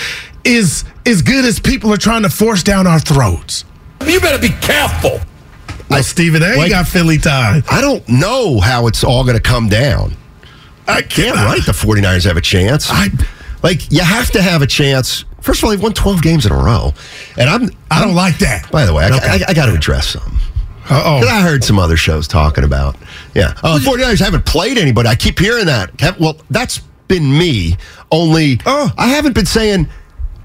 is 0.45 0.85
as 1.07 1.23
good 1.23 1.45
as 1.45 1.59
people 1.61 1.93
are 1.93 1.97
trying 1.99 2.23
to 2.23 2.31
force 2.31 2.63
down 2.63 2.87
our 2.87 2.99
throats. 3.01 3.65
You 4.07 4.21
better 4.21 4.39
be 4.41 4.55
careful. 4.61 5.21
Well, 5.91 6.03
Stephen 6.03 6.43
A. 6.43 6.57
like- 6.57 6.71
got 6.71 6.89
Philly 6.89 7.19
tied. 7.19 7.65
I 7.71 7.81
don't 7.81 8.07
know 8.09 8.61
how 8.61 8.87
it's 8.87 9.05
all 9.05 9.23
going 9.25 9.37
to 9.37 9.43
come 9.43 9.69
down. 9.69 10.17
I 10.87 11.01
Damn 11.03 11.35
right 11.35 11.65
the 11.65 11.73
49ers 11.73 12.25
have 12.25 12.37
a 12.37 12.41
chance. 12.43 12.89
I- 12.91 13.09
like, 13.63 13.91
you 13.91 14.03
have 14.03 14.31
to 14.33 14.43
have 14.43 14.61
a 14.63 14.67
chance. 14.67 15.25
First 15.41 15.61
of 15.61 15.65
all, 15.65 15.71
they've 15.71 15.83
won 15.83 15.93
12 15.95 16.21
games 16.23 16.45
in 16.47 16.53
a 16.53 16.57
row. 16.57 16.93
And 17.39 17.49
I'm. 17.49 17.63
I 17.91 18.01
don't 18.01 18.09
I'm- 18.09 18.15
like 18.15 18.39
that. 18.39 18.71
By 18.71 18.85
the 18.87 18.93
way, 18.93 19.05
I, 19.05 19.17
Okay. 19.17 19.27
I, 19.27 19.51
I 19.51 19.55
got 19.55 19.67
to 19.67 19.73
address 19.75 20.09
something. 20.09 20.39
Uh 20.85 20.89
'Cause 20.89 21.25
oh. 21.25 21.29
I 21.29 21.41
heard 21.41 21.65
some 21.65 21.79
other 21.79 21.97
shows 21.97 22.29
talking 22.29 22.63
about, 22.63 22.97
yeah. 23.35 23.55
Oh, 23.63 23.79
49ers 23.83 24.21
haven't 24.21 24.45
played 24.45 24.77
anybody. 24.77 25.09
I 25.09 25.15
keep 25.15 25.39
hearing 25.39 25.65
that. 25.67 26.19
Well, 26.21 26.37
that's 26.51 26.79
been 27.09 27.39
me. 27.39 27.77
Only, 28.13 28.61
Oh. 28.67 28.91
I 28.99 29.09
haven't 29.09 29.35
been 29.35 29.47
saying, 29.47 29.89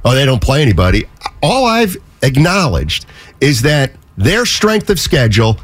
oh, 0.06 0.14
they 0.14 0.26
don't 0.26 0.42
play 0.42 0.62
anybody. 0.62 1.06
All 1.42 1.66
I've 1.66 1.98
acknowledged 2.22 3.06
is 3.42 3.62
that 3.64 3.92
their 4.18 4.46
strength 4.46 4.90
of 4.90 5.00
schedule 5.00 5.58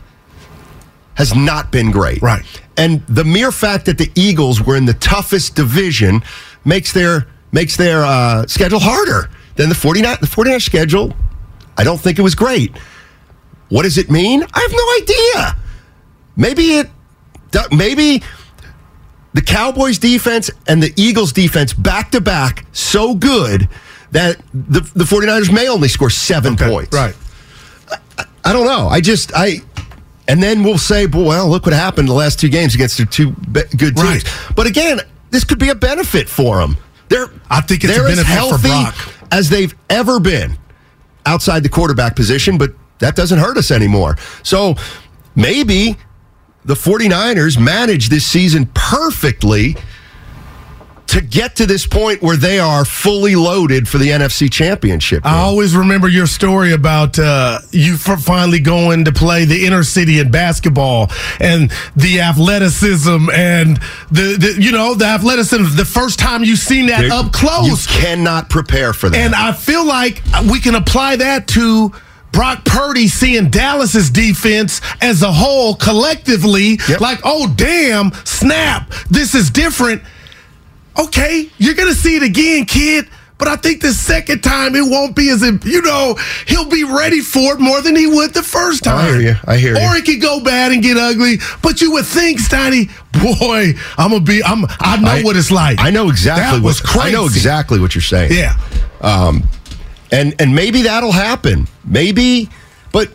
has 1.15 1.35
not 1.35 1.71
been 1.71 1.91
great. 1.91 2.21
Right. 2.21 2.43
And 2.77 3.05
the 3.07 3.23
mere 3.23 3.51
fact 3.51 3.85
that 3.85 3.97
the 3.97 4.11
Eagles 4.15 4.61
were 4.61 4.75
in 4.75 4.85
the 4.85 4.93
toughest 4.93 5.55
division 5.55 6.23
makes 6.65 6.91
their 6.91 7.27
makes 7.51 7.77
their 7.77 8.03
uh, 8.03 8.45
schedule 8.47 8.79
harder 8.79 9.29
than 9.55 9.69
the 9.69 9.75
49 9.75 10.17
the 10.19 10.27
49 10.27 10.59
schedule. 10.59 11.13
I 11.77 11.83
don't 11.83 11.99
think 11.99 12.19
it 12.19 12.21
was 12.21 12.35
great. 12.35 12.75
What 13.69 13.83
does 13.83 13.97
it 13.97 14.11
mean? 14.11 14.43
I 14.53 14.59
have 14.59 14.71
no 14.71 15.43
idea. 15.43 15.57
Maybe 16.35 16.77
it 16.79 16.89
maybe 17.71 18.21
the 19.33 19.41
Cowboys 19.41 19.97
defense 19.97 20.49
and 20.67 20.83
the 20.83 20.93
Eagles 20.95 21.31
defense 21.31 21.73
back 21.73 22.11
to 22.11 22.21
back 22.21 22.65
so 22.73 23.15
good 23.15 23.69
that 24.15 24.37
the, 24.53 24.79
the 24.95 25.03
49ers 25.03 25.51
may 25.53 25.67
only 25.67 25.87
score 25.87 26.09
seven 26.09 26.53
Okay, 26.53 26.69
points. 26.69 26.93
Right. 26.95 27.15
I 28.43 28.53
don't 28.53 28.65
know. 28.65 28.87
I 28.87 29.01
just 29.01 29.31
I 29.35 29.61
and 30.27 30.41
then 30.41 30.63
we'll 30.63 30.77
say, 30.77 31.05
well, 31.07 31.47
look 31.49 31.65
what 31.65 31.73
happened 31.73 32.07
the 32.07 32.13
last 32.13 32.39
two 32.39 32.49
games 32.49 32.73
against 32.75 32.97
their 32.97 33.05
two 33.05 33.31
good 33.51 33.95
teams. 33.95 34.01
Right. 34.01 34.23
But 34.55 34.67
again, 34.67 34.99
this 35.31 35.43
could 35.43 35.59
be 35.59 35.69
a 35.69 35.75
benefit 35.75 36.29
for 36.29 36.57
them. 36.57 36.77
They're 37.09 37.29
I 37.49 37.61
think 37.61 37.83
it's 37.83 37.93
they're 37.93 38.07
as 38.07 38.15
benefit 38.17 38.25
for 38.25 38.57
healthy 38.57 38.67
Brock. 38.69 39.13
as 39.31 39.49
they've 39.49 39.73
ever 39.89 40.19
been 40.19 40.57
outside 41.25 41.63
the 41.63 41.69
quarterback 41.69 42.15
position, 42.15 42.57
but 42.57 42.71
that 42.99 43.15
doesn't 43.15 43.39
hurt 43.39 43.57
us 43.57 43.71
anymore. 43.71 44.15
So 44.43 44.75
maybe 45.35 45.97
the 46.63 46.75
49ers 46.75 47.59
managed 47.59 48.09
this 48.11 48.25
season 48.25 48.67
perfectly 48.73 49.75
to 51.07 51.21
get 51.21 51.55
to 51.57 51.65
this 51.65 51.85
point 51.85 52.21
where 52.21 52.35
they 52.35 52.59
are 52.59 52.83
fully 52.83 53.35
loaded 53.35 53.87
for 53.87 53.97
the 53.99 54.09
NFC 54.09 54.51
championship. 54.51 55.25
I 55.25 55.37
always 55.37 55.75
remember 55.75 56.07
your 56.07 56.25
story 56.27 56.73
about 56.73 57.17
uh, 57.19 57.59
you 57.71 57.97
finally 57.97 58.59
going 58.59 59.05
to 59.05 59.11
play 59.11 59.45
the 59.45 59.65
inner 59.65 59.83
city 59.83 60.19
in 60.19 60.31
basketball 60.31 61.11
and 61.39 61.71
the 61.95 62.21
athleticism 62.21 63.29
and 63.33 63.77
the, 64.11 64.35
the 64.37 64.57
you 64.59 64.71
know 64.71 64.95
the 64.95 65.05
athleticism. 65.05 65.75
The 65.77 65.85
first 65.85 66.19
time 66.19 66.43
you 66.43 66.55
seen 66.55 66.87
that 66.87 67.05
up 67.11 67.31
close, 67.31 67.67
You 67.67 67.77
cannot 68.01 68.49
prepare 68.49 68.93
for 68.93 69.09
that. 69.09 69.17
and 69.17 69.35
I 69.35 69.51
feel 69.53 69.85
like 69.85 70.21
we 70.51 70.59
can 70.59 70.75
apply 70.75 71.17
that 71.17 71.47
to. 71.49 71.91
Brock 72.31 72.65
Purdy 72.65 73.07
seeing 73.07 73.49
Dallas's 73.49 74.09
defense 74.09 74.81
as 74.99 75.21
a 75.21 75.31
whole 75.31 75.73
collectively, 75.75 76.77
Yep. 76.89 76.99
like, 76.99 77.19
oh, 77.23 77.47
damn, 77.55 78.11
snap, 78.25 78.91
this 79.09 79.33
is 79.33 79.49
different. 79.49 80.01
Okay, 80.97 81.49
you're 81.57 81.75
going 81.75 81.89
to 81.89 81.95
see 81.95 82.15
it 82.15 82.23
again, 82.23 82.65
kid. 82.65 83.07
But 83.37 83.49
I 83.49 83.57
think 83.57 83.81
the 83.81 83.91
second 83.91 84.43
time 84.43 84.75
it 84.75 84.89
won't 84.89 85.13
be 85.13 85.29
as 85.29 85.43
if, 85.43 85.65
you 85.65 85.81
know, 85.81 86.17
he'll 86.47 86.69
be 86.69 86.85
ready 86.85 87.19
for 87.19 87.55
it 87.55 87.59
more 87.59 87.81
than 87.81 87.93
he 87.93 88.07
would 88.07 88.33
the 88.33 88.41
first 88.41 88.85
time. 88.85 88.97
I 88.99 89.01
time. 89.09 89.19
hear 89.19 89.29
you. 89.31 89.35
I 89.45 89.57
hear 89.57 89.75
you. 89.77 89.81
Or 89.83 89.95
it 89.97 90.05
could 90.05 90.21
go 90.21 90.41
bad 90.41 90.71
and 90.71 90.81
get 90.81 90.95
ugly. 90.95 91.39
But 91.61 91.81
you 91.81 91.91
would 91.91 92.05
think, 92.05 92.39
Steiny, 92.39 92.89
boy, 93.11 93.73
I'm 93.97 94.11
gonna 94.11 94.21
be 94.23 94.41
I'm 94.41 94.63
I 94.79 94.95
know 95.01 95.09
I- 95.09 95.21
what 95.23 95.35
it's 95.35 95.51
like. 95.51 95.79
I 95.81 95.89
know 95.89 96.09
exactly 96.09 96.59
That 96.59 96.65
was 96.65 96.81
what 96.81 96.89
crazy. 96.89 97.09
I 97.09 97.11
know 97.11 97.25
exactly 97.25 97.77
what 97.81 97.93
you're 97.93 98.01
saying. 98.01 98.31
Yeah. 98.31 98.55
Um, 99.01 99.43
and 100.13 100.33
and 100.39 100.55
maybe 100.55 100.83
that'll 100.83 101.11
happen. 101.11 101.67
Maybe, 101.83 102.49
but 102.93 103.09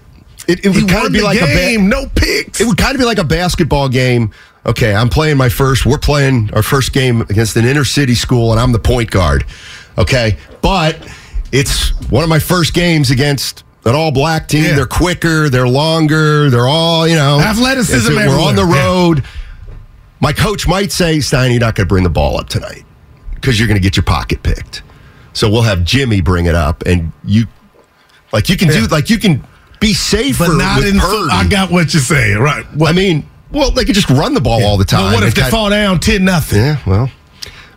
it, 0.47 0.67
it 0.67 0.69
would 0.69 0.87
kind 0.87 1.07
of 1.07 1.13
be 1.15 1.23
like 1.23 1.41
a 1.41 1.47
game, 1.47 1.85
ba- 1.89 1.97
no 1.97 2.07
picks. 2.15 2.61
it 2.61 2.67
would 2.67 2.77
kind 2.77 2.95
of 2.95 2.99
be 2.99 3.07
like 3.07 3.19
a 3.19 3.25
basketball 3.25 3.89
game. 3.89 4.33
Okay, 4.67 4.95
I'm 4.95 5.09
playing 5.09 5.37
my 5.37 5.49
first. 5.49 5.87
We're 5.87 5.99
playing 5.99 6.51
our 6.53 6.63
first 6.63 6.93
game 6.93 7.23
against 7.23 7.57
an 7.57 7.65
inner 7.65 7.85
city 7.85 8.15
school, 8.15 8.53
and 8.53 8.61
I'm 8.61 8.73
the 8.73 8.79
point 8.79 9.11
guard. 9.11 9.45
Okay, 9.97 10.37
but 10.61 10.99
it's 11.53 11.91
one 12.11 12.23
of 12.23 12.29
my 12.29 12.39
first 12.39 12.75
games 12.75 13.11
against 13.11 13.65
an 13.87 13.95
all 13.95 14.13
black 14.13 14.49
team. 14.49 14.65
Yeah. 14.65 14.77
They're 14.77 14.87
quicker, 14.87 15.49
they're 15.49 15.69
longer, 15.69 16.51
they're 16.51 16.69
all 16.69 17.09
you 17.09 17.17
know 17.17 17.41
Athleticism 17.41 18.15
We're 18.15 18.29
on 18.39 18.55
the 18.55 18.63
everywhere. 18.63 18.83
Yeah. 18.83 18.87
road. 18.87 19.25
My 20.21 20.35
coach 20.35 20.69
might 20.69 20.93
say, 20.93 21.21
Stein, 21.21 21.51
you're 21.51 21.61
not 21.61 21.75
going 21.75 21.87
to 21.87 21.89
bring 21.89 22.05
the 22.05 22.11
ball 22.11 22.39
up 22.39 22.51
tonight 22.51 22.85
because 23.35 23.59
you're 23.59 23.69
going 23.69 23.79
to 23.79 23.83
get 23.83 23.97
your 23.97 24.05
pocket 24.05 24.43
picked. 24.43 24.83
So 25.33 25.49
we'll 25.49 25.63
have 25.63 25.83
Jimmy 25.83 26.21
bring 26.21 26.45
it 26.45 26.55
up, 26.55 26.83
and 26.85 27.11
you, 27.25 27.47
like, 28.31 28.51
you 28.51 28.59
can 28.59 28.69
do, 28.69 28.87
like, 28.89 29.09
you 29.09 29.17
can 29.17 29.43
be 29.81 29.95
safer 29.95 30.49
but 30.49 30.57
not 30.59 30.83
in 30.83 30.99
Purdy. 30.99 31.31
I 31.33 31.49
got 31.49 31.71
what 31.71 31.95
you're 31.95 32.03
saying, 32.03 32.37
right. 32.39 32.67
Well, 32.77 32.91
I 32.91 32.93
mean, 32.93 33.27
well, 33.53 33.71
they 33.71 33.85
could 33.85 33.95
just 33.95 34.11
run 34.11 34.35
the 34.35 34.41
ball 34.41 34.65
all 34.65 34.77
the 34.77 34.85
time. 34.85 35.13
But 35.13 35.15
what 35.15 35.23
if 35.25 35.37
and 35.37 35.47
they 35.47 35.51
fall 35.51 35.71
down 35.71 36.01
10 36.01 36.25
nothing? 36.25 36.59
Yeah, 36.59 36.79
well, 36.87 37.11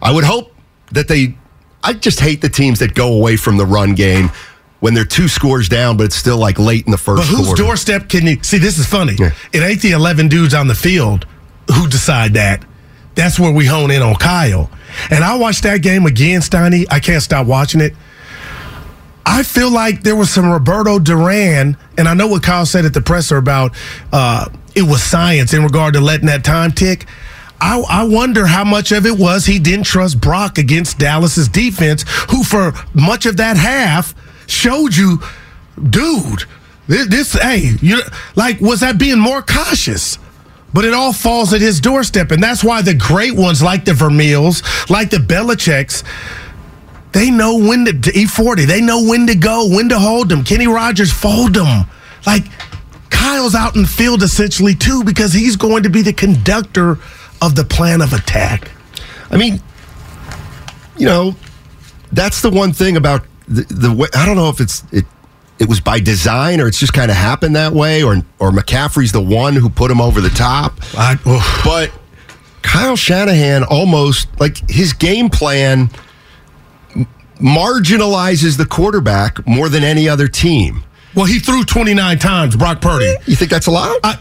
I 0.02 0.12
would 0.12 0.24
hope 0.24 0.54
that 0.92 1.08
they. 1.08 1.36
I 1.84 1.94
just 1.94 2.20
hate 2.20 2.42
the 2.42 2.50
teams 2.50 2.80
that 2.80 2.94
go 2.96 3.14
away 3.14 3.36
from 3.36 3.58
the 3.58 3.66
run 3.66 3.94
game 3.96 4.30
when 4.80 4.94
they're 4.94 5.06
two 5.06 5.28
scores 5.28 5.68
down, 5.70 5.98
but 5.98 6.04
it's 6.06 6.16
still 6.16 6.38
like 6.38 6.60
late 6.60 6.86
in 6.86 6.92
the 6.92 6.98
first 6.98 7.24
But 7.30 7.38
whose 7.38 7.48
quarter. 7.48 7.64
doorstep 7.64 8.10
can 8.10 8.26
you 8.28 8.38
see? 8.44 8.58
This 8.58 8.78
is 8.78 8.86
funny. 8.86 9.16
Yeah. 9.20 9.32
It 9.52 9.60
ain't 9.62 9.82
the 9.82 9.92
11 9.92 10.28
dudes 10.30 10.54
on 10.54 10.68
the 10.68 10.76
field 10.76 11.26
who 11.74 11.88
decide 11.88 12.34
that. 12.34 12.64
That's 13.16 13.40
where 13.40 13.52
we 13.52 13.66
hone 13.66 13.92
in 13.92 14.02
on 14.02 14.16
Kyle. 14.16 14.70
And 15.10 15.24
I 15.24 15.36
watched 15.38 15.64
that 15.64 15.82
game 15.82 16.06
again, 16.06 16.42
Steiny. 16.42 16.86
I 16.90 17.00
can't 17.00 17.22
stop 17.24 17.48
watching 17.48 17.80
it. 17.82 17.94
I 19.26 19.44
feel 19.44 19.72
like 19.72 20.04
there 20.04 20.16
was 20.16 20.30
some 20.30 20.50
Roberto 20.52 21.00
Duran, 21.00 21.78
and 21.98 22.08
I 22.10 22.14
know 22.14 22.28
what 22.28 22.44
Kyle 22.44 22.66
said 22.66 22.86
at 22.86 22.94
the 22.94 23.02
presser 23.02 23.38
about 23.38 23.74
uh, 24.12 24.50
it 24.76 24.84
was 24.84 25.04
science 25.04 25.54
in 25.54 25.64
regard 25.64 25.94
to 25.94 26.02
letting 26.02 26.28
that 26.28 26.44
time 26.44 26.72
tick. 26.72 27.06
I, 27.62 27.80
I 27.90 28.04
wonder 28.04 28.46
how 28.46 28.66
much 28.66 28.92
of 28.92 29.06
it 29.06 29.18
was 29.18 29.46
he 29.46 29.58
didn't 29.58 29.86
trust 29.86 30.20
Brock 30.20 30.58
against 30.58 31.00
Dallas's 31.00 31.48
defense, 31.48 32.04
who 32.30 32.44
for 32.44 32.74
much 32.94 33.26
of 33.26 33.38
that 33.38 33.56
half 33.56 34.14
showed 34.48 34.96
you, 34.96 35.20
dude, 35.90 36.44
this, 36.88 37.08
this 37.08 37.34
hey, 37.34 37.72
you 37.82 38.02
like 38.36 38.60
was 38.60 38.82
that 38.82 38.98
being 38.98 39.20
more 39.20 39.42
cautious? 39.42 40.20
But 40.74 40.86
it 40.86 40.94
all 40.94 41.14
falls 41.14 41.54
at 41.54 41.62
his 41.62 41.80
doorstep, 41.80 42.32
and 42.32 42.42
that's 42.42 42.64
why 42.64 42.82
the 42.82 42.96
great 42.96 43.36
ones 43.36 43.62
like 43.62 43.86
the 43.86 43.94
Vermeils, 43.94 44.64
like 44.90 45.12
the 45.12 45.18
Belichicks, 45.18 46.04
they 47.14 47.30
know 47.30 47.58
when 47.58 47.86
to 47.86 47.92
E40. 47.92 48.66
They 48.66 48.82
know 48.82 49.04
when 49.04 49.28
to 49.28 49.36
go, 49.36 49.70
when 49.70 49.88
to 49.90 50.00
hold 50.00 50.30
them. 50.30 50.44
Kenny 50.44 50.68
Rogers 50.68 51.14
fold 51.14 51.54
them. 51.54 51.86
Like 52.26 52.46
Kyle's 53.24 53.56
out 53.56 53.74
in 53.74 53.84
the 53.84 53.88
field 53.88 54.22
essentially 54.22 54.76
too 54.76 55.02
because 55.06 55.32
he's 55.32 55.56
going 55.56 55.84
to 55.84 55.90
be 55.90 56.02
the 56.02 56.12
conductor 56.12 57.00
of 57.42 57.56
the 57.56 57.64
plan 57.64 58.02
of 58.02 58.12
attack. 58.12 58.70
I 59.32 59.38
mean, 59.38 59.62
you 60.98 61.06
know, 61.06 61.34
that's 62.12 62.42
the 62.42 62.50
one 62.50 62.74
thing 62.74 62.98
about 62.98 63.26
the, 63.48 63.62
the 63.62 63.94
way. 63.94 64.10
I 64.14 64.26
don't 64.26 64.36
know 64.36 64.50
if 64.50 64.60
it's 64.60 64.84
it. 64.92 65.06
It 65.58 65.70
was 65.70 65.80
by 65.80 66.02
design, 66.02 66.60
or 66.60 66.68
it's 66.68 66.78
just 66.78 66.92
kind 66.92 67.10
of 67.10 67.16
happened 67.16 67.56
that 67.56 67.72
way, 67.72 68.04
or 68.04 68.18
or 68.40 68.52
McCaffrey's 68.52 69.14
the 69.14 69.22
one 69.22 69.54
who 69.54 69.70
put 69.70 69.90
him 69.90 70.02
over 70.02 70.20
the 70.20 70.30
top. 70.30 70.74
I, 70.98 71.16
But 71.64 71.92
Kyle 72.62 72.98
Shanahan 72.98 73.64
almost 73.64 74.28
like 74.38 74.70
his 74.70 74.92
game 74.92 75.30
plan 75.30 75.90
marginalizes 77.40 78.58
the 78.58 78.66
quarterback 78.66 79.48
more 79.48 79.70
than 79.70 79.84
any 79.84 80.10
other 80.10 80.28
team. 80.28 80.84
Well, 81.16 81.26
he 81.26 81.40
threw 81.40 81.64
29 81.64 82.20
times, 82.20 82.56
Brock 82.56 82.82
Purdy. 82.82 83.16
You 83.26 83.36
think 83.36 83.52
that's 83.52 83.68
allowed? 83.68 83.98
I, 84.04 84.18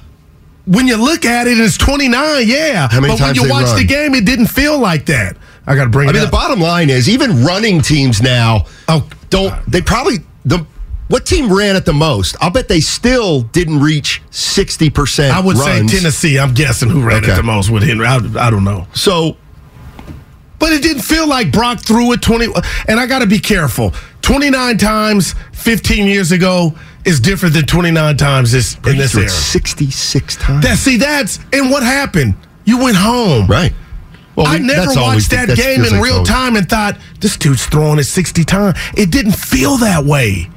when 0.66 0.87
you 0.87 0.96
look 0.96 1.25
at 1.25 1.46
it, 1.49 1.58
it's 1.58 1.76
29, 1.78 2.46
yeah. 2.46 2.88
How 2.90 3.00
many 3.00 3.14
but 3.14 3.20
when 3.20 3.34
you 3.34 3.49
watch 3.50 3.66
run? 3.66 3.76
the 3.78 3.84
game, 3.84 4.14
it 4.14 4.25
didn't 4.25 4.46
feel 4.46 4.78
like 4.78 5.06
that. 5.06 5.37
I 5.66 5.75
got 5.76 5.84
to 5.84 5.90
bring 5.90 6.08
I 6.08 6.12
mean, 6.12 6.22
the 6.25 6.28
bottom 6.30 6.61
line 6.61 6.90
is 6.90 7.08
even 7.08 7.44
running 7.44 7.80
teams 7.82 8.20
now 8.20 8.66
Oh, 8.88 9.08
don't 9.30 9.54
they 9.70 9.80
probably 9.80 10.16
the 10.44 10.66
what 11.08 11.25
team 11.25 11.52
ran 11.56 11.76
it 11.76 11.84
the 11.84 11.92
most? 11.92 12.37
I'll 12.40 12.50
bet 12.50 12.66
they 12.68 12.80
still 12.80 13.42
didn't 13.42 13.78
reach 13.80 14.22
sixty 14.30 14.90
percent. 14.90 15.32
I 15.37 15.40
would 15.40 15.56
say 15.56 15.87
Tennessee. 15.87 16.38
I'm 16.38 16.52
guessing 16.54 16.88
who 16.88 17.02
ran 17.06 17.22
Okay. 17.22 17.32
it 17.32 17.37
the 17.37 17.42
most 17.44 17.70
with 17.70 17.82
Henry. 17.84 18.06
I, 18.06 18.16
I 18.38 18.50
don't 18.50 18.64
know. 18.64 18.87
So 18.94 19.37
But 20.58 20.72
it 20.72 20.82
didn't 20.82 21.02
feel 21.02 21.28
like 21.28 21.52
Brock 21.52 21.80
threw 21.80 22.12
it 22.12 22.22
20. 22.22 22.46
And 22.88 22.99
I 22.99 23.06
got 23.06 23.20
to 23.20 23.26
be 23.26 23.38
careful. 23.38 23.92
29 24.22 24.78
times 24.78 25.34
15 25.52 26.06
years 26.06 26.32
ago 26.32 26.74
is 27.04 27.20
different 27.20 27.54
than 27.54 27.66
29 27.66 28.16
times 28.16 28.52
this 28.52 28.76
in 28.86 28.96
this 28.96 29.14
era. 29.16 29.28
sixty-six 29.28 30.36
times. 30.36 30.64
That 30.64 30.78
see 30.78 30.96
that's 30.96 31.38
and 31.52 31.70
what 31.70 31.82
happened? 31.82 32.34
You 32.64 32.78
went 32.78 32.96
home. 32.96 33.46
right. 33.48 33.72
Well, 34.36 34.46
I 34.46 34.56
we- 34.58 34.60
never 34.66 34.92
watched 34.94 35.30
that 35.32 35.48
game 35.56 35.84
in 35.84 35.90
like 35.90 36.02
real 36.02 36.14
always- 36.14 36.28
time 36.28 36.56
and 36.56 36.68
thought 36.68 36.96
this 37.20 37.36
dude's 37.36 37.66
throwing 37.66 37.98
it 37.98 38.04
60 38.04 38.44
times. 38.44 38.78
It 38.96 39.10
didn't 39.10 39.32
feel 39.32 39.76
that 39.78 40.04
way. 40.04 40.48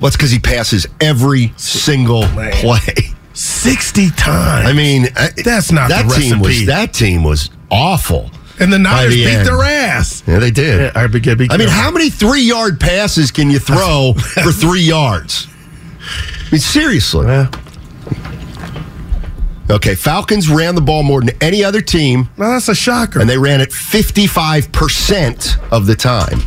Well, 0.00 0.08
it's 0.08 0.16
because 0.16 0.30
he 0.32 0.40
passes 0.40 0.86
every 1.00 1.52
single 1.56 2.26
Man. 2.34 2.52
play. 2.52 3.14
60 3.32 4.10
times. 4.10 4.68
I 4.68 4.72
mean, 4.72 5.08
That's 5.44 5.72
not 5.72 5.88
that 5.90 6.08
the 6.08 6.14
team 6.14 6.40
was 6.40 6.66
that 6.66 6.92
team 6.92 7.22
was 7.24 7.50
awful. 7.70 8.30
And 8.60 8.72
the 8.72 8.78
by 8.78 8.82
Niners 8.82 9.14
the 9.14 9.24
beat 9.24 9.34
end. 9.34 9.48
their 9.48 9.62
ass. 9.62 10.22
Yeah, 10.26 10.38
they 10.38 10.50
did. 10.50 10.94
I, 10.96 11.06
be, 11.06 11.20
be 11.20 11.48
I 11.50 11.56
mean, 11.56 11.68
how 11.68 11.90
many 11.90 12.10
three-yard 12.10 12.80
passes 12.80 13.30
can 13.30 13.50
you 13.50 13.58
throw 13.58 14.14
for 14.16 14.52
three 14.52 14.82
yards? 14.82 15.46
I 16.46 16.50
mean, 16.52 16.60
seriously. 16.60 17.26
Yeah. 17.26 17.50
Okay, 19.70 19.94
Falcons 19.94 20.50
ran 20.50 20.74
the 20.74 20.82
ball 20.82 21.02
more 21.02 21.22
than 21.22 21.34
any 21.40 21.64
other 21.64 21.80
team, 21.80 22.28
Well, 22.36 22.52
that's 22.52 22.68
a 22.68 22.74
shocker. 22.74 23.18
and 23.20 23.30
they 23.30 23.38
ran 23.38 23.62
it 23.62 23.70
55% 23.70 25.72
of 25.72 25.86
the 25.86 25.94
time. 25.96 26.40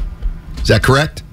Is 0.61 0.67
that 0.67 0.83
correct? 0.83 1.23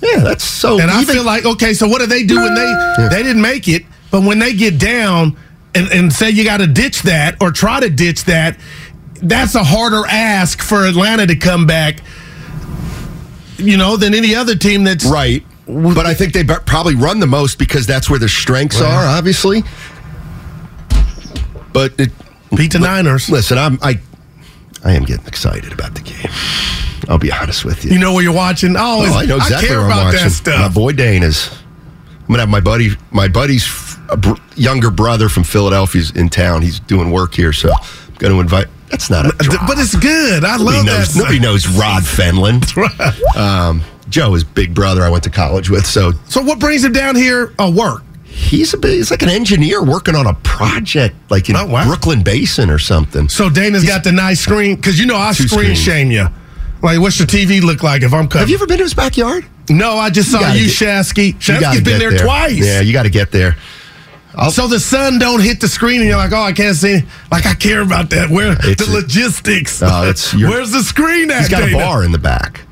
Yeah, 0.00 0.20
that's 0.20 0.44
so. 0.44 0.80
And 0.80 0.92
I 0.92 1.04
feel 1.04 1.24
like, 1.24 1.44
okay, 1.44 1.74
so 1.74 1.88
what 1.88 1.98
do 2.00 2.06
they 2.06 2.22
do 2.22 2.36
when 2.36 2.54
they 2.54 2.72
they 3.10 3.22
didn't 3.24 3.42
make 3.42 3.66
it, 3.66 3.82
but 4.12 4.22
when 4.22 4.38
they 4.38 4.54
get 4.54 4.78
down 4.78 5.36
and, 5.74 5.90
and 5.90 6.12
say 6.12 6.30
you 6.30 6.44
got 6.44 6.58
to 6.58 6.68
ditch 6.68 7.02
that 7.02 7.36
or 7.42 7.50
try 7.50 7.80
to 7.80 7.90
ditch 7.90 8.24
that, 8.26 8.56
that's 9.22 9.54
a 9.54 9.64
harder 9.64 10.02
ask 10.08 10.60
for 10.62 10.86
Atlanta 10.86 11.26
to 11.26 11.36
come 11.36 11.66
back, 11.66 12.00
you 13.56 13.76
know, 13.76 13.96
than 13.96 14.14
any 14.14 14.34
other 14.34 14.54
team 14.54 14.84
that's 14.84 15.04
right. 15.04 15.44
But 15.66 16.06
I 16.06 16.14
think 16.14 16.32
they 16.32 16.44
probably 16.44 16.94
run 16.94 17.20
the 17.20 17.26
most 17.26 17.58
because 17.58 17.86
that's 17.86 18.08
where 18.08 18.18
their 18.18 18.28
strengths 18.28 18.80
Right. 18.80 18.90
are, 18.90 19.04
obviously. 19.06 19.62
But 21.72 21.92
it, 21.98 22.10
beat 22.56 22.72
the 22.72 22.78
Niners. 22.78 23.28
listen, 23.28 23.58
I'm 23.58 23.78
I, 23.82 24.00
I 24.84 24.92
am 24.92 25.04
getting 25.04 25.26
excited 25.26 25.72
about 25.72 25.94
the 25.94 26.00
game. 26.00 26.30
I'll 27.08 27.18
be 27.18 27.30
honest 27.30 27.64
with 27.64 27.84
you. 27.84 27.92
You 27.92 27.98
know 27.98 28.12
where 28.14 28.22
you're 28.22 28.32
watching? 28.32 28.76
Oh, 28.76 29.04
Oh, 29.06 29.14
I 29.18 29.24
know 29.26 29.36
exactly 29.36 29.68
care 29.68 29.78
where 29.78 29.86
I'm 29.86 29.92
about 29.92 30.04
watching. 30.06 30.20
that 30.24 30.30
stuff. 30.30 30.60
My 30.60 30.68
boy 30.68 30.92
Dana's. 30.92 31.50
I'm 32.20 32.26
gonna 32.28 32.40
have 32.40 32.48
my 32.48 32.60
buddy, 32.60 32.90
my 33.10 33.28
buddy's 33.28 33.64
f- 33.64 33.98
a 34.10 34.16
br- 34.16 34.34
younger 34.56 34.90
brother 34.90 35.28
from 35.28 35.44
Philadelphia's 35.44 36.10
in 36.10 36.28
town. 36.28 36.62
He's 36.62 36.80
doing 36.80 37.10
work 37.10 37.34
here, 37.34 37.52
so 37.52 37.70
I'm 37.72 38.14
going 38.18 38.32
to 38.34 38.40
invite. 38.40 38.66
That's 38.90 39.10
not 39.10 39.26
a 39.26 39.30
drop. 39.38 39.66
But 39.66 39.78
it's 39.78 39.94
good. 39.96 40.44
I 40.44 40.56
nobody 40.56 40.76
love 40.78 40.86
knows. 40.86 41.14
that. 41.14 41.18
Nobody 41.20 41.38
knows 41.40 41.66
Rod 41.68 42.02
Fenlon. 42.02 42.62
Um, 43.36 43.82
Joe 44.08 44.34
is 44.34 44.42
big 44.44 44.74
brother 44.74 45.02
I 45.02 45.10
went 45.10 45.24
to 45.24 45.30
college 45.30 45.68
with, 45.70 45.84
so 45.86 46.12
So 46.28 46.42
what 46.42 46.58
brings 46.58 46.82
him 46.84 46.92
down 46.92 47.14
here? 47.14 47.52
Uh, 47.58 47.70
work. 47.74 48.02
he's 48.24 48.72
a 48.72 48.78
bit, 48.78 48.92
he's 48.92 49.10
like 49.10 49.22
an 49.22 49.28
engineer 49.28 49.82
working 49.84 50.14
on 50.14 50.26
a 50.26 50.34
project 50.34 51.14
like 51.30 51.48
in 51.50 51.56
Oh, 51.56 51.66
wow. 51.66 51.84
Brooklyn 51.86 52.22
Basin 52.22 52.70
or 52.70 52.78
something. 52.78 53.28
So 53.28 53.50
Dana's 53.50 53.84
got 53.84 54.04
the 54.04 54.12
nice 54.12 54.40
screen 54.40 54.76
because 54.76 54.98
you 54.98 55.04
know 55.06 55.16
I 55.16 55.32
screen 55.32 55.48
screens. 55.48 55.78
shame 55.78 56.10
you. 56.10 56.26
Like, 56.82 57.00
what's 57.00 57.18
your 57.18 57.26
TV 57.28 57.60
look 57.60 57.82
like 57.82 58.02
if 58.02 58.14
I'm 58.14 58.28
coming? 58.28 58.40
Have 58.40 58.48
you 58.50 58.54
ever 58.56 58.66
been 58.66 58.78
to 58.78 58.84
his 58.84 58.94
backyard? 58.94 59.44
no, 59.68 59.98
I 59.98 60.08
just 60.08 60.30
saw 60.32 60.52
you, 60.54 60.64
get- 60.66 60.70
Shasky. 60.74 61.26
You 61.28 61.34
Shasky's 61.34 61.82
been 61.82 61.98
get 62.00 62.10
there, 62.10 62.18
twice. 62.18 62.64
Yeah, 62.64 62.80
you 62.80 62.92
got 62.94 63.02
to 63.02 63.10
get 63.10 63.30
there. 63.32 63.56
I'll, 64.34 64.50
So 64.50 64.68
the 64.68 64.78
sun 64.80 65.18
don't 65.18 65.40
hit 65.42 65.60
the 65.60 65.68
screen, 65.68 66.00
and 66.00 66.08
you're 66.08 66.18
like, 66.18 66.32
"Oh, 66.32 66.42
I 66.42 66.52
can't 66.52 66.76
see." 66.76 67.00
Like 67.30 67.46
I 67.46 67.54
care 67.54 67.80
about 67.80 68.10
that. 68.10 68.30
Where 68.30 68.54
the 68.54 68.86
a- 68.88 68.92
logistics? 68.92 69.82
Oh, 69.82 70.02
it's- 70.02 70.32
you're- 70.38 70.50
Where's 70.52 70.70
the 70.70 70.82
screen 70.82 71.30
at? 71.30 71.40
he's 71.40 71.48
got 71.48 71.68
a 71.68 71.72
bar 71.72 72.04
in 72.04 72.12
the 72.12 72.18
back. 72.18 72.62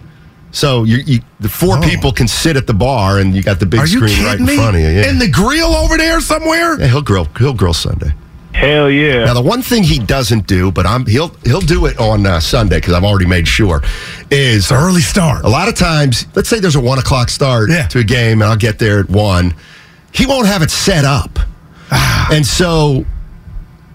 So 0.52 0.84
you, 0.84 0.98
you 0.98 1.20
the 1.40 1.48
four 1.50 1.76
Oh. 1.78 1.82
people 1.82 2.12
can 2.12 2.28
sit 2.28 2.56
at 2.56 2.66
the 2.66 2.72
bar, 2.74 3.18
and 3.18 3.34
you 3.34 3.42
got 3.42 3.60
the 3.60 3.66
big 3.66 3.80
Are 3.80 3.86
screen 3.86 4.24
right 4.24 4.38
in 4.38 4.46
me? 4.46 4.56
front 4.56 4.76
of 4.76 4.82
you. 4.82 4.88
Yeah. 4.88 5.08
And 5.08 5.20
the 5.20 5.28
grill 5.28 5.74
over 5.74 5.96
there 5.98 6.20
somewhere. 6.20 6.78
yeah, 6.80 6.86
he'll 6.86 7.02
grill. 7.02 7.26
He'll 7.38 7.52
grill 7.54 7.74
Sunday. 7.74 8.12
Hell 8.54 8.90
yeah. 8.90 9.24
Now 9.26 9.34
the 9.34 9.42
one 9.42 9.60
thing 9.60 9.82
he 9.82 9.98
doesn't 9.98 10.46
do, 10.46 10.72
but 10.72 10.86
I'm 10.86 11.04
he'll 11.04 11.28
he'll 11.44 11.60
do 11.60 11.84
it 11.84 11.98
on 11.98 12.24
uh, 12.24 12.40
Sunday 12.40 12.76
because 12.76 12.94
I've 12.94 13.04
already 13.04 13.26
made 13.26 13.46
sure, 13.46 13.82
is 14.30 14.70
an 14.70 14.78
early 14.78 15.02
start. 15.02 15.44
a 15.44 15.48
lot 15.48 15.68
of 15.68 15.74
times. 15.74 16.26
Let's 16.34 16.48
say 16.48 16.58
there's 16.58 16.76
a 16.76 16.80
one 16.80 16.98
o'clock 16.98 17.28
start 17.28 17.68
Yeah. 17.70 17.86
to 17.88 17.98
a 17.98 18.04
game, 18.04 18.40
and 18.40 18.44
I'll 18.44 18.56
get 18.56 18.78
there 18.78 19.00
at 19.00 19.10
one. 19.10 19.52
He 20.16 20.26
won't 20.26 20.46
have 20.46 20.62
it 20.62 20.70
set 20.70 21.04
up, 21.04 21.38
Ah. 21.90 22.28
and 22.32 22.44
so. 22.44 23.04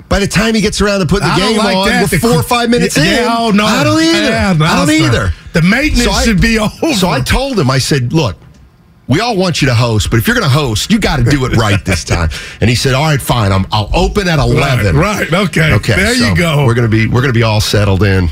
By 0.10 0.20
the 0.20 0.28
time 0.28 0.56
he 0.56 0.60
gets 0.60 0.82
around 0.82 1.00
to 1.00 1.06
putting 1.06 1.25
the 1.25 1.34
I 1.34 1.40
game 1.40 1.58
like 1.58 1.78
on, 1.78 1.88
that. 1.88 2.12
we're 2.12 2.20
four 2.20 2.32
or 2.32 2.44
five 2.44 2.70
minutes 2.70 2.98
Yeah, 2.98 3.04
in. 3.24 3.28
oh, 3.32 3.51
no. 3.51 3.63
I 3.66 3.82
don't 3.86 4.01
either. 4.01 4.20
Yeah, 4.30 4.51
no, 4.60 4.66
I 4.66 4.75
don't 4.75 4.88
sir. 4.88 4.94
either. 5.06 5.34
The 5.54 5.62
maintenance 5.62 6.06
I- 6.10 6.24
should 6.25 6.42
be 6.42 6.60
over. 6.60 6.94
So 6.96 7.08
I 7.08 7.22
told 7.22 7.58
him, 7.58 7.70
I 7.72 7.78
said, 7.78 8.12
look, 8.12 8.36
we 9.08 9.22
all 9.22 9.38
want 9.38 9.62
you 9.62 9.70
to 9.70 9.74
host, 9.74 10.10
but 10.10 10.18
if 10.20 10.28
you're 10.28 10.36
going 10.36 10.44
to 10.44 10.50
host, 10.54 10.92
you 10.92 11.00
got 11.00 11.16
to 11.16 11.24
do 11.24 11.46
it 11.46 11.54
right 11.56 11.80
this 11.86 12.04
time. 12.04 12.30
And 12.60 12.70
he 12.70 12.75
said, 12.75 12.94
all 12.94 13.06
right, 13.06 13.22
fine. 13.22 13.54
I'm, 13.54 13.66
I'll 13.72 13.90
open 13.94 14.28
at 14.28 14.38
11. 14.38 14.98
Right, 14.98 15.32
right, 15.32 15.48
okay. 15.48 15.72
Okay. 15.75 15.96
There 15.96 16.13
so 16.13 16.25
you 16.28 16.36
go. 16.36 16.66
We're 16.66 16.74
going 16.74 16.92
to 16.92 16.94
be, 16.94 17.08
we're 17.08 17.22
going 17.22 17.34
to 17.34 17.40
be 17.40 17.44
all 17.44 17.62
settled 17.62 18.04
in. 18.04 18.30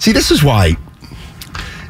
See, 0.00 0.10
this 0.10 0.32
is 0.32 0.42
why 0.42 0.72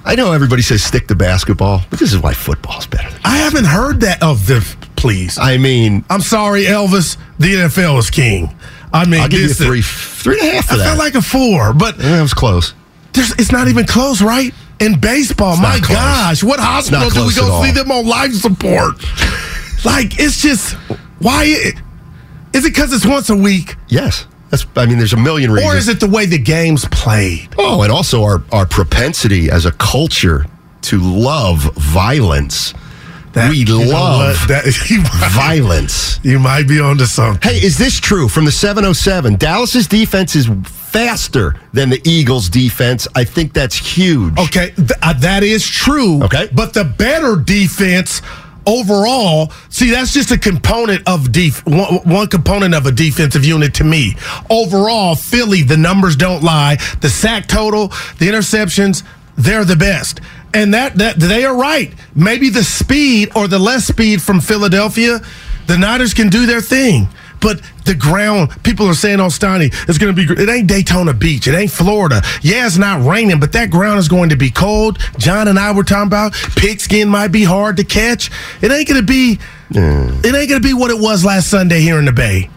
I 0.04 0.16
know 0.16 0.32
everybody 0.32 0.60
says 0.60 0.82
stick 0.82 1.08
to 1.08 1.14
basketball, 1.14 1.80
but 1.88 1.98
this 1.98 2.12
is 2.12 2.18
why 2.18 2.34
football's 2.34 2.86
better. 2.86 3.08
Than, 3.08 3.20
I 3.24 3.38
haven't 3.38 3.64
heard 3.64 4.00
that 4.00 4.22
of 4.22 4.46
the. 4.46 4.60
Please, 5.00 5.38
I 5.38 5.56
mean, 5.56 6.04
I'm 6.10 6.20
sorry, 6.20 6.64
Elvis. 6.64 7.16
The 7.38 7.54
NFL 7.54 7.98
is 7.98 8.10
king. 8.10 8.54
I 8.92 9.06
mean, 9.06 9.20
I'll 9.22 9.28
give 9.28 9.40
you 9.40 9.50
a 9.50 9.54
three, 9.54 9.80
three 9.82 10.38
and 10.38 10.48
a 10.48 10.52
half 10.56 10.70
I 10.70 10.76
that. 10.76 10.84
felt 10.84 10.98
like 10.98 11.14
a 11.14 11.22
four, 11.22 11.72
but 11.72 11.96
Yeah, 11.96 12.16
that 12.16 12.22
was 12.22 12.34
close. 12.34 12.74
there's, 13.14 13.30
it's 13.32 13.50
not 13.52 13.68
even 13.68 13.86
close, 13.86 14.20
right? 14.20 14.52
In 14.78 15.00
baseball, 15.00 15.56
my 15.56 15.78
gosh, 15.80 16.42
what 16.42 16.60
hospital 16.60 17.08
do 17.10 17.26
we 17.26 17.34
go 17.34 17.62
see 17.62 17.70
them 17.70 17.90
on 17.90 18.06
life 18.06 18.32
support? 18.34 18.96
like, 19.84 20.18
it's 20.20 20.42
just 20.42 20.74
why? 21.18 21.44
Is 22.52 22.64
it 22.66 22.74
because 22.74 22.92
it's 22.92 23.06
once 23.06 23.30
a 23.30 23.36
week, 23.36 23.76
Yes. 23.88 24.26
That's, 24.50 24.66
I 24.74 24.84
mean, 24.86 24.98
there's 24.98 25.12
a 25.12 25.16
million 25.16 25.52
reasons. 25.52 25.72
or 25.72 25.76
is 25.78 25.86
it 25.88 26.00
the 26.00 26.08
way 26.08 26.26
the 26.26 26.36
game's 26.36 26.84
played? 26.86 27.48
Oh, 27.56 27.82
and 27.82 27.92
also 27.92 28.24
our, 28.24 28.42
our 28.50 28.66
propensity 28.66 29.48
as 29.48 29.64
a 29.64 29.70
culture 29.72 30.44
to 30.82 30.98
love 30.98 31.72
violence. 31.76 32.74
We 33.34 33.64
love 33.64 34.36
that. 34.48 34.64
You 34.90 35.02
might, 35.02 35.30
violence. 35.32 36.18
you 36.22 36.38
might 36.38 36.66
be 36.66 36.80
onto 36.80 37.04
something. 37.04 37.40
Hey, 37.48 37.58
is 37.64 37.78
this 37.78 37.98
true 38.00 38.28
from 38.28 38.44
the 38.44 38.52
707? 38.52 39.36
Dallas's 39.36 39.86
defense 39.86 40.34
is 40.34 40.48
faster 40.64 41.54
than 41.72 41.90
the 41.90 42.00
Eagles' 42.04 42.48
defense. 42.48 43.06
I 43.14 43.24
think 43.24 43.52
that's 43.52 43.76
huge. 43.76 44.36
Okay, 44.38 44.70
th- 44.76 44.90
uh, 45.02 45.12
that 45.20 45.42
is 45.44 45.66
true. 45.66 46.22
Okay. 46.24 46.48
but 46.52 46.74
the 46.74 46.84
better 46.84 47.36
defense 47.36 48.20
overall. 48.66 49.52
See, 49.68 49.90
that's 49.90 50.12
just 50.12 50.30
a 50.30 50.38
component 50.38 51.06
of 51.08 51.32
def- 51.32 51.64
one, 51.66 51.94
one 52.04 52.26
component 52.28 52.74
of 52.74 52.86
a 52.86 52.92
defensive 52.92 53.44
unit 53.44 53.74
to 53.74 53.84
me. 53.84 54.16
Overall, 54.50 55.14
Philly, 55.14 55.62
the 55.62 55.76
numbers 55.76 56.16
don't 56.16 56.42
lie. 56.42 56.76
The 57.00 57.08
sack 57.08 57.46
total, 57.46 57.88
the 58.18 58.26
interceptions, 58.28 59.02
they're 59.36 59.64
the 59.64 59.76
best. 59.76 60.20
And 60.52 60.74
that 60.74 60.96
that 60.96 61.18
they 61.18 61.44
are 61.44 61.56
right. 61.56 61.92
Maybe 62.14 62.50
the 62.50 62.64
speed 62.64 63.30
or 63.36 63.46
the 63.46 63.58
less 63.58 63.86
speed 63.86 64.20
from 64.20 64.40
Philadelphia, 64.40 65.20
the 65.66 65.78
Niners 65.78 66.12
can 66.14 66.28
do 66.28 66.46
their 66.46 66.60
thing. 66.60 67.08
But 67.40 67.62
the 67.86 67.94
ground, 67.94 68.50
people 68.62 68.86
are 68.86 68.94
saying 68.94 69.18
on 69.18 69.30
Steiny, 69.30 69.72
it's 69.88 69.96
going 69.96 70.14
to 70.14 70.26
be, 70.26 70.42
it 70.42 70.48
ain't 70.48 70.66
Daytona 70.66 71.14
Beach. 71.14 71.48
It 71.48 71.54
ain't 71.54 71.70
Florida. 71.70 72.20
Yeah, 72.42 72.66
it's 72.66 72.76
not 72.76 73.06
raining, 73.06 73.40
but 73.40 73.52
that 73.52 73.70
ground 73.70 73.98
is 73.98 74.08
going 74.08 74.28
to 74.28 74.36
be 74.36 74.50
cold. 74.50 74.98
John 75.16 75.48
and 75.48 75.58
I 75.58 75.72
were 75.72 75.82
talking 75.82 76.08
about 76.08 76.34
pigskin 76.56 77.08
might 77.08 77.28
be 77.28 77.44
hard 77.44 77.78
to 77.78 77.84
catch. 77.84 78.30
It 78.60 78.70
ain't 78.70 78.86
going 78.86 79.00
to 79.00 79.06
be, 79.06 79.38
it 79.70 80.34
ain't 80.34 80.48
going 80.50 80.60
to 80.60 80.68
be 80.68 80.74
what 80.74 80.90
it 80.90 81.00
was 81.00 81.24
last 81.24 81.48
Sunday 81.48 81.80
here 81.80 81.98
in 81.98 82.04
the 82.04 82.12
Bay. 82.12 82.50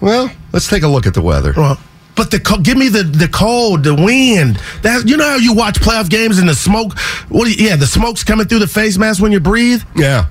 Well, 0.00 0.32
let's 0.52 0.66
take 0.66 0.82
a 0.82 0.88
look 0.88 1.06
at 1.06 1.12
the 1.12 1.22
weather. 1.22 1.52
Well, 1.54 1.78
but 2.14 2.30
the 2.30 2.38
give 2.62 2.76
me 2.76 2.88
the 2.88 3.02
the 3.02 3.28
cold, 3.28 3.84
the 3.84 3.94
wind. 3.94 4.60
That 4.82 5.08
you 5.08 5.16
know 5.16 5.28
how 5.28 5.36
you 5.36 5.54
watch 5.54 5.80
playoff 5.80 6.08
games 6.10 6.38
and 6.38 6.48
the 6.48 6.54
smoke. 6.54 6.98
What? 7.28 7.48
you- 7.48 7.66
yeah, 7.66 7.76
the 7.76 7.86
smoke's 7.86 8.22
coming 8.24 8.46
through 8.46 8.58
the 8.60 8.66
face 8.66 8.98
mask 8.98 9.20
when 9.22 9.32
you 9.32 9.40
breathe. 9.40 9.82
Yeah. 9.96 10.26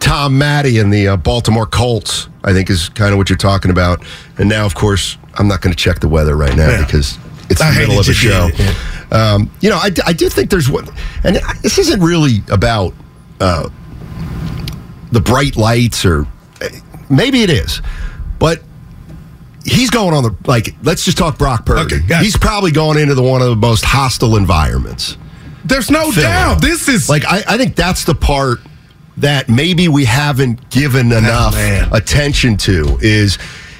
Tom 0.00 0.38
Matte 0.38 0.66
and 0.66 0.92
the 0.92 1.08
uh, 1.08 1.16
Baltimore 1.16 1.66
Colts, 1.66 2.28
I 2.44 2.52
think, 2.52 2.70
is 2.70 2.88
kind 2.90 3.12
of 3.12 3.18
what 3.18 3.28
you're 3.28 3.36
talking 3.36 3.70
about. 3.70 4.04
And 4.38 4.48
now, 4.48 4.64
of 4.64 4.74
course, 4.74 5.16
I'm 5.34 5.48
not 5.48 5.62
going 5.62 5.74
to 5.74 5.82
check 5.82 5.98
the 6.00 6.08
weather 6.08 6.36
right 6.36 6.54
now 6.56 6.68
Yeah. 6.68 6.84
because 6.84 7.18
it's 7.50 7.60
I 7.60 7.72
the 7.74 7.80
middle 7.80 7.98
of 7.98 8.06
the 8.06 8.12
show. 8.14 8.48
it, 8.52 9.12
Um, 9.12 9.50
you 9.60 9.70
know, 9.70 9.76
I, 9.76 9.90
I 10.06 10.12
do 10.12 10.28
think 10.28 10.50
there's 10.50 10.68
one, 10.70 10.86
and 11.24 11.36
this 11.62 11.78
isn't 11.78 12.00
really 12.00 12.42
about 12.50 12.92
uh, 13.40 13.68
the 15.12 15.20
bright 15.20 15.56
lights 15.56 16.04
or 16.04 16.26
maybe 17.08 17.42
it 17.42 17.50
is, 17.50 17.80
he's 19.66 19.90
going 19.90 20.14
on 20.14 20.22
the 20.22 20.34
like. 20.46 20.74
Let's 20.82 21.04
just 21.04 21.18
talk 21.18 21.38
Brock 21.38 21.66
Purdy. 21.66 21.96
Okay, 21.96 22.06
gotcha. 22.06 22.24
He's 22.24 22.36
probably 22.36 22.70
going 22.70 22.98
into 22.98 23.14
the 23.14 23.22
one 23.22 23.42
of 23.42 23.48
the 23.48 23.56
most 23.56 23.84
hostile 23.84 24.36
environments. 24.36 25.16
There's 25.64 25.90
no 25.90 26.12
doubt. 26.12 26.62
This 26.62 26.88
is 26.88 27.08
Like 27.08 27.24
I, 27.26 27.42
I 27.46 27.56
think 27.58 27.74
that's 27.74 28.04
the 28.04 28.14
part 28.14 28.58
that 29.16 29.48
maybe 29.48 29.88
we 29.88 30.04
haven't 30.04 30.70
given 30.70 31.10
enough 31.10 31.54
man. 31.54 31.92
attention 31.92 32.56
to 32.58 32.98
is 33.00 33.38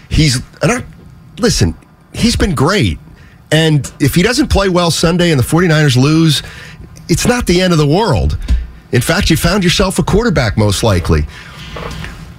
he's 0.09 0.37
and 0.63 0.73
I, 0.73 0.85
listen, 1.39 1.75
he's 2.13 2.37
been 2.37 2.55
great. 2.55 2.99
And 3.53 3.91
if 4.01 4.15
he 4.17 4.23
doesn't 4.23 4.49
play 4.49 4.69
well 4.69 4.91
Sunday 4.91 5.31
and 5.31 5.39
the 5.39 5.45
49ers 5.45 5.97
lose, 5.97 6.43
it's 7.09 7.27
not 7.27 7.47
the 7.47 7.61
end 7.61 7.73
of 7.73 7.79
the 7.79 7.87
world. 7.87 8.37
In 8.91 9.01
fact, 9.01 9.31
you 9.31 9.37
found 9.37 9.63
yourself 9.63 10.01
a 10.01 10.03
quarterback 10.03 10.57
most 10.57 10.83
likely. 10.83 11.27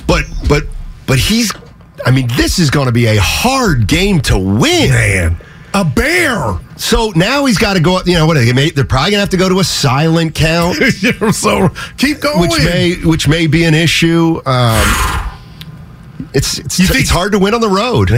But 0.07 0.25
but 0.49 0.63
but 1.05 1.19
he's 1.19 1.53
I 2.07 2.11
mean, 2.11 2.27
this 2.37 2.59
is 2.59 2.69
going 2.69 2.85
to 2.87 2.91
be 2.91 3.05
a 3.07 3.17
hard 3.19 3.87
game 3.87 4.19
to 4.21 4.37
win. 4.37 4.89
man, 4.89 5.37
a 5.73 5.83
bear. 5.83 6.59
So 6.77 7.11
now 7.15 7.45
he's 7.45 7.57
got 7.57 7.73
to 7.73 7.79
go 7.79 7.97
up. 7.97 8.07
You 8.07 8.13
know 8.13 8.25
what? 8.25 8.35
They 8.35 8.53
may, 8.53 8.69
they're 8.69 8.85
probably 8.85 9.11
going 9.11 9.17
to 9.17 9.21
have 9.21 9.29
to 9.29 9.37
go 9.37 9.49
to 9.49 9.59
a 9.59 9.63
silent 9.63 10.33
count. 10.35 10.77
so 11.33 11.69
keep 11.97 12.21
going. 12.21 12.41
which 12.49 12.57
may 12.63 12.95
which 13.03 13.27
may 13.27 13.47
be 13.47 13.63
an 13.65 13.73
issue. 13.73 14.41
Um, 14.45 14.83
it's 16.33 16.59
it's, 16.59 16.77
think- 16.77 17.01
it's 17.01 17.09
hard 17.09 17.31
to 17.33 17.39
win 17.39 17.53
on 17.53 17.61
the 17.61 17.69
road. 17.69 18.11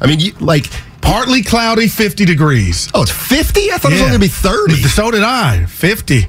I 0.00 0.06
mean, 0.06 0.20
you, 0.20 0.32
like 0.40 0.66
Partly 1.00 1.42
cloudy, 1.42 1.86
50 1.86 2.24
degrees. 2.24 2.88
oh, 2.94 3.02
it's 3.02 3.10
fifty. 3.10 3.70
I 3.70 3.76
thought 3.76 3.92
it 3.92 3.96
was 3.96 4.00
only 4.02 4.16
going 4.16 4.20
to 4.22 4.26
be 4.26 4.28
thirty. 4.28 4.76
So 4.84 5.10
did 5.10 5.22
I. 5.22 5.66
50. 5.66 6.28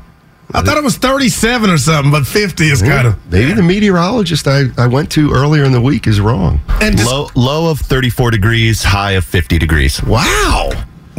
I 0.54 0.62
thought 0.62 0.78
it 0.78 0.84
was 0.84 0.96
37 0.98 1.70
or 1.70 1.78
something, 1.78 2.12
but 2.12 2.26
50 2.26 2.64
is 2.66 2.82
kind 2.82 3.08
of. 3.08 3.32
Maybe 3.32 3.54
the 3.54 3.64
meteorologist 3.64 4.48
I, 4.48 4.64
I 4.78 4.88
went 4.88 5.12
to 5.14 5.32
earlier 5.34 5.64
in 5.64 5.72
the 5.72 5.82
week 5.82 6.08
is 6.08 6.22
wrong. 6.22 6.62
And 6.82 6.96
just, 6.98 7.10
Low, 7.10 7.28
low 7.36 7.72
of 7.72 7.80
34 7.80 8.32
degrees, 8.32 8.84
high 8.84 9.12
of 9.14 9.26
50 9.26 9.58
degrees. 9.58 10.02
Wow. 10.04 10.70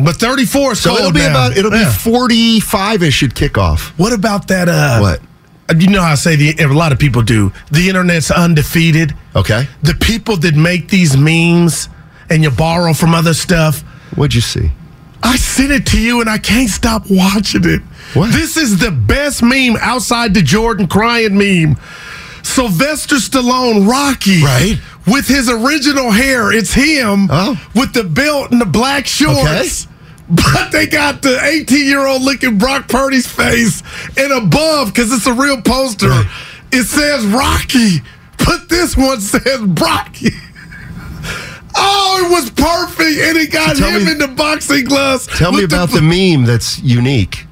but 0.02 0.16
34 0.16 0.72
is 0.72 0.80
So 0.80 0.90
cold 0.90 1.00
it'll 1.00 1.12
be 1.12 1.20
now. 1.20 1.30
about 1.30 1.56
it'll 1.56 1.72
Yeah. 1.72 1.84
be 1.88 1.90
forty 1.90 2.60
five 2.60 3.02
ish 3.02 3.22
at 3.22 3.30
kickoff. 3.30 3.80
What 3.98 4.12
about 4.12 4.48
that? 4.48 4.68
Uh, 4.68 4.98
What? 5.00 5.20
You 5.76 5.88
know 5.88 6.00
how 6.02 6.12
I 6.12 6.14
say 6.14 6.36
the 6.36 6.62
a 6.62 6.68
lot 6.68 6.92
of 6.92 6.98
people 6.98 7.22
do. 7.22 7.52
The 7.72 7.88
internet's 7.88 8.30
undefeated. 8.30 9.14
Okay. 9.34 9.66
The 9.82 9.94
people 9.94 10.36
that 10.38 10.54
make 10.54 10.88
these 10.88 11.16
memes 11.16 11.88
and 12.30 12.42
you 12.44 12.50
borrow 12.50 12.92
from 12.94 13.14
other 13.14 13.34
stuff. 13.34 13.80
What'd 14.14 14.34
you 14.34 14.40
see? 14.40 14.70
I 15.26 15.36
sent 15.36 15.72
it 15.72 15.86
to 15.86 16.00
you 16.00 16.20
and 16.20 16.30
I 16.30 16.38
can't 16.38 16.70
stop 16.70 17.04
watching 17.10 17.64
it. 17.64 17.80
What? 18.14 18.32
This 18.32 18.56
is 18.56 18.78
the 18.78 18.90
best 18.90 19.42
meme 19.42 19.76
outside 19.80 20.34
the 20.34 20.42
Jordan 20.42 20.86
crying 20.86 21.36
meme. 21.36 21.76
Sylvester 22.42 23.16
Stallone, 23.16 23.88
Rocky. 23.88 24.42
Right. 24.42 24.78
With 25.06 25.26
his 25.26 25.48
original 25.50 26.10
hair. 26.12 26.52
It's 26.52 26.72
him 26.72 27.28
Oh. 27.30 27.60
with 27.74 27.92
the 27.92 28.04
belt 28.04 28.52
and 28.52 28.60
the 28.60 28.66
black 28.66 29.06
shorts. 29.06 29.88
But 30.28 30.72
they 30.72 30.86
got 30.88 31.22
the 31.22 31.38
18 31.40 31.86
year 31.86 32.04
old 32.04 32.20
looking 32.20 32.58
Brock 32.58 32.88
Purdy's 32.88 33.28
face, 33.28 33.80
and 34.16 34.32
above, 34.32 34.88
because 34.92 35.12
it's 35.12 35.24
a 35.28 35.32
real 35.32 35.62
poster, 35.62 36.10
it 36.72 36.82
says 36.82 37.24
Rocky. 37.26 38.00
But 38.44 38.68
this 38.68 38.96
one 38.96 39.20
says 39.20 39.60
Brocky. 39.62 40.30
Oh, 41.78 42.26
it 42.26 42.30
was 42.32 42.50
perfect, 42.50 43.18
and 43.20 43.36
it 43.36 43.52
got 43.52 43.76
Tell 43.76 43.90
him 43.90 44.04
me- 44.06 44.12
in 44.12 44.18
the 44.18 44.28
boxing 44.28 44.84
gloves. 44.84 45.26
Tell 45.26 45.52
me 45.52 45.64
about 45.64 45.90
the 45.90 46.00
meme 46.02 46.44
that's 46.46 46.78
unique. 46.80 47.44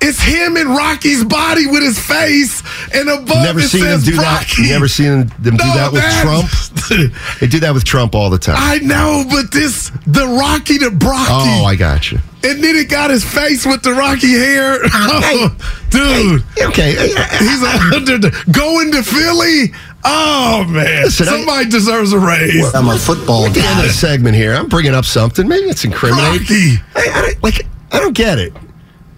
It's 0.00 0.20
him 0.22 0.56
in 0.56 0.68
Rocky's 0.68 1.24
body 1.24 1.66
with 1.66 1.82
his 1.82 1.98
face, 1.98 2.62
and 2.94 3.08
above 3.08 3.42
Never 3.42 3.58
it 3.58 3.68
seen 3.68 3.80
says 3.82 4.04
do 4.04 4.16
Rocky. 4.16 4.62
that. 4.62 4.68
Never 4.70 4.86
seen 4.86 5.26
them 5.40 5.56
do 5.56 5.64
No, 5.66 5.74
that 5.74 5.92
with 5.92 6.02
that- 6.02 6.22
Trump. 6.22 6.48
They 7.40 7.46
do 7.48 7.60
that 7.60 7.74
with 7.74 7.84
Trump 7.84 8.14
all 8.14 8.30
the 8.30 8.38
time. 8.38 8.56
I 8.58 8.78
know, 8.78 9.22
but 9.28 9.50
this 9.52 9.90
the 10.06 10.26
Rocky 10.26 10.78
to 10.78 10.90
Brocky. 10.90 11.26
oh, 11.30 11.64
I 11.66 11.74
got 11.74 12.10
you. 12.10 12.18
and 12.44 12.62
then 12.64 12.76
it 12.76 12.88
got 12.88 13.10
his 13.10 13.24
face 13.24 13.66
with 13.66 13.82
the 13.82 13.92
Rocky 13.92 14.30
hair. 14.32 14.78
Dude, 15.90 16.44
Okay. 16.68 16.92
he's 16.92 17.60
the, 17.60 18.44
going 18.52 18.92
to 18.92 19.02
Philly. 19.02 19.72
Oh 20.04 20.64
man, 20.68 21.04
Listen, 21.04 21.28
I- 21.28 21.30
somebody 21.32 21.68
deserves 21.68 22.12
a 22.12 22.18
raise. 22.18 22.72
I'm 22.74 22.88
a 22.88 22.96
football 22.98 23.46
At 23.46 23.54
the 23.54 23.60
end 23.60 23.80
of 23.80 23.86
the 23.86 23.92
segment 23.92 24.36
here, 24.36 24.54
I'm 24.54 24.68
bringing 24.68 24.94
up 24.94 25.04
something. 25.04 25.46
Maybe 25.48 25.66
it's 25.68 25.84
incriminating. 25.84 26.78
I, 26.94 27.08
I, 27.14 27.22
don't- 27.22 27.42
like, 27.42 27.66
I 27.92 27.98
don't 28.00 28.14
get 28.14 28.38
it. 28.38 28.52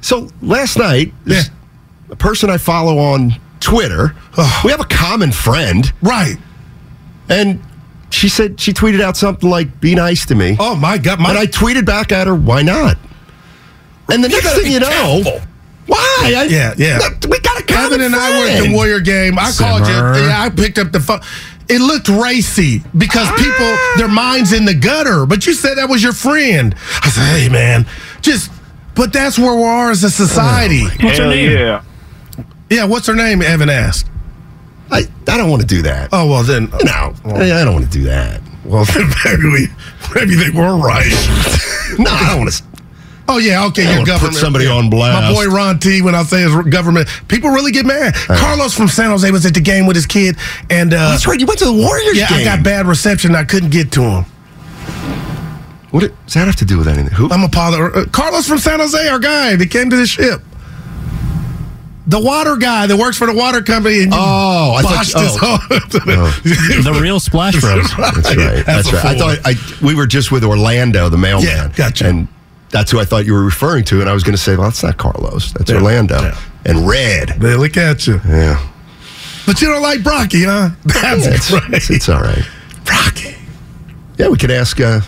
So 0.00 0.28
last 0.42 0.78
night, 0.78 1.12
this- 1.24 1.48
Yeah. 1.48 2.12
a 2.12 2.16
person 2.16 2.48
I 2.50 2.56
follow 2.56 2.98
on 2.98 3.34
Twitter, 3.60 4.14
Oh. 4.38 4.60
we 4.64 4.70
have 4.70 4.80
a 4.80 4.84
common 4.84 5.32
friend, 5.32 5.92
Right. 6.02 6.36
and 7.28 7.60
she 8.08 8.28
said 8.28 8.58
she 8.58 8.72
tweeted 8.72 9.00
out 9.02 9.16
something 9.16 9.48
like, 9.50 9.80
"Be 9.80 9.94
nice 9.94 10.24
to 10.26 10.34
me," 10.34 10.56
Oh 10.58 10.74
my 10.74 10.96
God, 10.98 11.20
my 11.20 11.30
and 11.30 11.38
I 11.38 11.46
tweeted 11.46 11.84
back 11.84 12.10
at 12.10 12.26
her, 12.26 12.34
"Why 12.34 12.62
not?" 12.62 12.96
And 14.10 14.24
the 14.24 14.28
next 14.28 14.48
thing 14.54 14.72
you 14.72 14.80
know, 14.80 14.88
careful. 15.22 15.40
why? 15.86 16.34
I, 16.36 16.44
Yeah, 16.50 16.74
yeah. 16.76 16.98
We 17.28 17.38
got 17.38 17.59
Kevin 17.70 18.00
and 18.00 18.14
I 18.14 18.38
were 18.38 18.46
at 18.46 18.62
the. 18.62 18.74
Warrior 18.74 19.00
game. 19.00 19.38
I 19.38 19.52
called 19.56 19.86
you. 19.86 19.94
Yeah, 19.94 20.42
I 20.42 20.50
picked 20.50 20.78
up 20.78 20.92
the 20.92 21.00
phone. 21.00 21.20
It 21.68 21.80
looked 21.80 22.08
racy 22.08 22.82
because 22.96 23.28
people, 23.38 23.54
ah. 23.60 23.94
their 23.98 24.08
minds 24.08 24.52
in 24.52 24.64
the 24.64 24.74
gutter. 24.74 25.24
But 25.24 25.46
you 25.46 25.54
said 25.54 25.76
that 25.76 25.88
was 25.88 26.02
your 26.02 26.12
friend. 26.12 26.74
I 27.02 27.08
said, 27.10 27.38
hey 27.38 27.48
man, 27.48 27.86
just. 28.20 28.50
But 28.96 29.12
that's 29.12 29.38
where 29.38 29.54
we 29.54 29.62
are 29.62 29.90
as 29.90 30.02
a 30.02 30.10
society. 30.10 30.82
Oh, 30.84 31.04
what's 31.04 31.18
her 31.18 31.28
name? 31.28 31.52
yeah. 31.52 31.82
yeah, 32.68 32.84
what's 32.84 33.06
her 33.06 33.14
name? 33.14 33.40
Evan 33.40 33.70
asked. 33.70 34.10
I, 34.90 35.04
I 35.28 35.36
don't 35.36 35.48
want 35.48 35.62
to 35.62 35.68
do 35.68 35.82
that. 35.82 36.10
Oh 36.12 36.28
well, 36.28 36.42
then 36.42 36.70
No, 36.82 37.14
I 37.24 37.60
I 37.60 37.64
don't 37.64 37.74
want 37.74 37.90
to 37.90 37.98
do 37.98 38.04
that. 38.04 38.40
Well, 38.64 38.84
maybe 39.24 39.44
we, 39.44 39.68
maybe 40.14 40.34
they 40.34 40.50
were 40.50 40.76
right. 40.76 41.10
No, 41.98 42.08
I 42.08 42.30
don't 42.30 42.38
want 42.40 42.52
to. 42.52 42.62
Oh 43.32 43.38
yeah, 43.38 43.64
okay. 43.66 43.82
I 43.86 43.90
Your 43.90 43.98
wanna 44.00 44.04
put 44.04 44.06
government. 44.12 44.34
somebody 44.36 44.66
on 44.66 44.90
blast. 44.90 45.22
My 45.22 45.32
boy 45.32 45.46
Ron 45.54 45.78
T. 45.78 46.02
When 46.02 46.14
I 46.16 46.24
say 46.24 46.42
his 46.42 46.54
government, 46.68 47.08
people 47.28 47.50
really 47.50 47.70
get 47.70 47.86
mad. 47.86 48.14
Carlos 48.26 48.74
from 48.74 48.88
San 48.88 49.10
Jose 49.10 49.30
was 49.30 49.46
at 49.46 49.54
the 49.54 49.60
game 49.60 49.86
with 49.86 49.94
his 49.94 50.06
kid, 50.06 50.36
and 50.68 50.92
uh, 50.92 51.10
That's 51.10 51.26
right. 51.28 51.38
You 51.38 51.46
went 51.46 51.60
to 51.60 51.66
the 51.66 51.72
Warriors 51.72 52.16
yeah, 52.18 52.28
game. 52.28 52.40
I 52.40 52.44
got 52.56 52.64
bad 52.64 52.86
reception. 52.86 53.34
I 53.36 53.44
couldn't 53.44 53.70
get 53.70 53.92
to 53.92 54.02
him. 54.02 54.24
What 55.92 56.02
it- 56.02 56.14
does 56.24 56.34
that 56.34 56.46
have 56.46 56.56
to 56.56 56.64
do 56.64 56.78
with 56.78 56.88
anything? 56.88 57.12
Who? 57.12 57.30
I'm 57.30 57.44
a 57.44 57.48
father. 57.48 57.94
Uh, 57.94 58.04
Carlos 58.06 58.46
from 58.48 58.58
San 58.58 58.80
Jose, 58.80 59.08
our 59.08 59.18
guy 59.20 59.54
that 59.56 59.70
came 59.70 59.90
to 59.90 59.96
the 59.96 60.06
ship. 60.06 60.40
The 62.06 62.18
water 62.18 62.56
guy 62.56 62.88
that 62.88 62.96
works 62.96 63.16
for 63.16 63.26
the 63.28 63.34
water 63.34 63.62
company. 63.62 64.02
And 64.02 64.12
you 64.12 64.18
Oh, 64.20 64.74
I 64.76 64.82
thought- 64.82 65.04
his 65.06 65.14
oh. 65.16 65.36
whole- 65.40 65.68
The 66.82 66.98
real 67.00 67.20
Splash 67.20 67.60
Bros. 67.60 67.88
That's 67.96 68.36
right. 68.36 68.66
That's, 68.66 68.88
a 68.88 68.96
right. 68.96 69.04
I 69.04 69.14
fool. 69.14 69.18
thought 69.20 69.38
I, 69.44 69.54
we 69.86 69.94
were 69.94 70.06
just 70.06 70.32
with 70.32 70.42
Orlando, 70.42 71.08
the 71.08 71.16
mailman. 71.18 71.46
Yeah, 71.46 71.68
gotcha. 71.76 72.08
And 72.08 72.26
that's 72.70 72.90
who 72.90 72.98
I 73.00 73.04
thought 73.04 73.26
you 73.26 73.32
were 73.34 73.44
referring 73.44 73.84
to. 73.84 74.00
And 74.00 74.08
I 74.08 74.12
was 74.14 74.22
going 74.22 74.36
to 74.36 74.42
say, 74.42 74.56
well, 74.56 74.64
that's 74.64 74.82
not 74.82 74.96
Carlos. 74.96 75.52
That's 75.52 75.70
Yeah, 75.70 75.76
Orlando. 75.76 76.20
yeah. 76.20 76.38
And 76.64 76.86
Red. 76.88 77.28
They 77.38 77.54
look 77.56 77.76
at 77.76 78.06
you. 78.06 78.20
Yeah. 78.26 78.64
But 79.46 79.60
you 79.60 79.68
don't 79.68 79.82
like 79.82 80.02
Brocky, 80.02 80.44
huh? 80.44 80.70
That's 80.84 81.26
It's, 81.26 81.50
great. 81.50 81.62
it's, 81.72 81.90
it's 81.90 82.08
all 82.08 82.20
right. 82.20 82.44
Brocky. 82.84 83.34
Yeah, 84.18 84.28
we 84.28 84.36
could 84.36 84.50
ask 84.50 84.78
uh, 84.80 85.00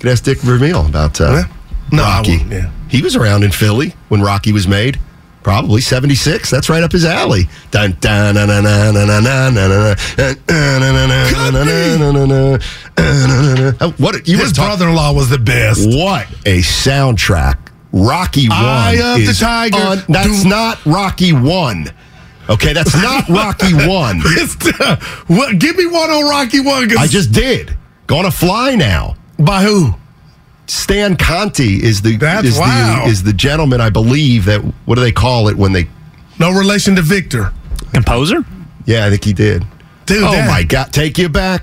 could 0.00 0.10
ask 0.10 0.24
Dick 0.24 0.38
Vermeil 0.38 0.84
about 0.86 1.20
uh, 1.20 1.30
Yeah. 1.32 1.44
No, 1.92 2.02
Rocky. 2.02 2.44
yeah. 2.50 2.70
He 2.88 3.00
was 3.02 3.14
around 3.16 3.44
in 3.44 3.52
Philly 3.52 3.94
when 4.08 4.20
Rocky 4.20 4.52
was 4.52 4.66
made. 4.66 4.98
Probably 5.46 5.80
76. 5.80 6.50
That's 6.50 6.68
right 6.68 6.82
up 6.82 6.90
his 6.90 7.04
alley. 7.04 7.48
Dun, 7.70 7.96
dun. 8.00 8.36
Oh, 13.78 13.94
What 13.98 14.26
you 14.26 14.38
His 14.38 14.52
brother-in-law 14.54 15.12
was 15.12 15.30
the 15.30 15.38
best. 15.38 15.86
What 15.86 16.26
a 16.44 16.62
soundtrack. 16.62 17.58
Rocky 17.92 18.48
Eye 18.50 18.96
One 19.00 19.20
of 19.20 19.24
the 19.24 19.32
Tiger. 19.32 20.02
that's 20.08 20.42
Doom. 20.42 20.48
not 20.48 20.84
Rocky 20.84 21.32
One. 21.32 21.92
Okay, 22.50 22.72
that's 22.72 22.96
not 22.96 23.28
Rocky 23.28 23.72
One. 23.72 24.20
Uh, 24.80 24.96
what, 25.28 25.60
give 25.60 25.76
me 25.76 25.86
one 25.86 26.10
on 26.10 26.28
Rocky 26.28 26.58
One. 26.58 26.90
I 26.98 27.06
just 27.06 27.30
did. 27.30 27.76
Gonna 28.08 28.32
fly 28.32 28.74
now. 28.74 29.14
by 29.38 29.62
who? 29.62 29.94
Stan 30.66 31.16
Conti 31.16 31.82
is 31.82 32.02
the 32.02 32.16
That's- 32.16 32.54
is 32.54 32.58
wow. 32.58 33.02
the 33.04 33.10
is 33.10 33.22
the 33.22 33.32
gentleman 33.32 33.80
I 33.80 33.90
believe 33.90 34.46
that 34.46 34.60
what 34.84 34.96
do 34.96 35.00
they 35.00 35.12
call 35.12 35.48
it 35.48 35.56
when 35.56 35.72
they 35.72 35.86
No 36.38 36.50
relation 36.50 36.96
to 36.96 37.02
Victor. 37.02 37.52
Composer? 37.92 38.44
Yeah, 38.84 39.06
I 39.06 39.10
think 39.10 39.24
he 39.24 39.32
did. 39.32 39.64
Dude, 40.06 40.22
oh 40.22 40.30
that- 40.32 40.48
my 40.48 40.62
god, 40.62 40.92
take 40.92 41.18
you 41.18 41.28
back. 41.28 41.62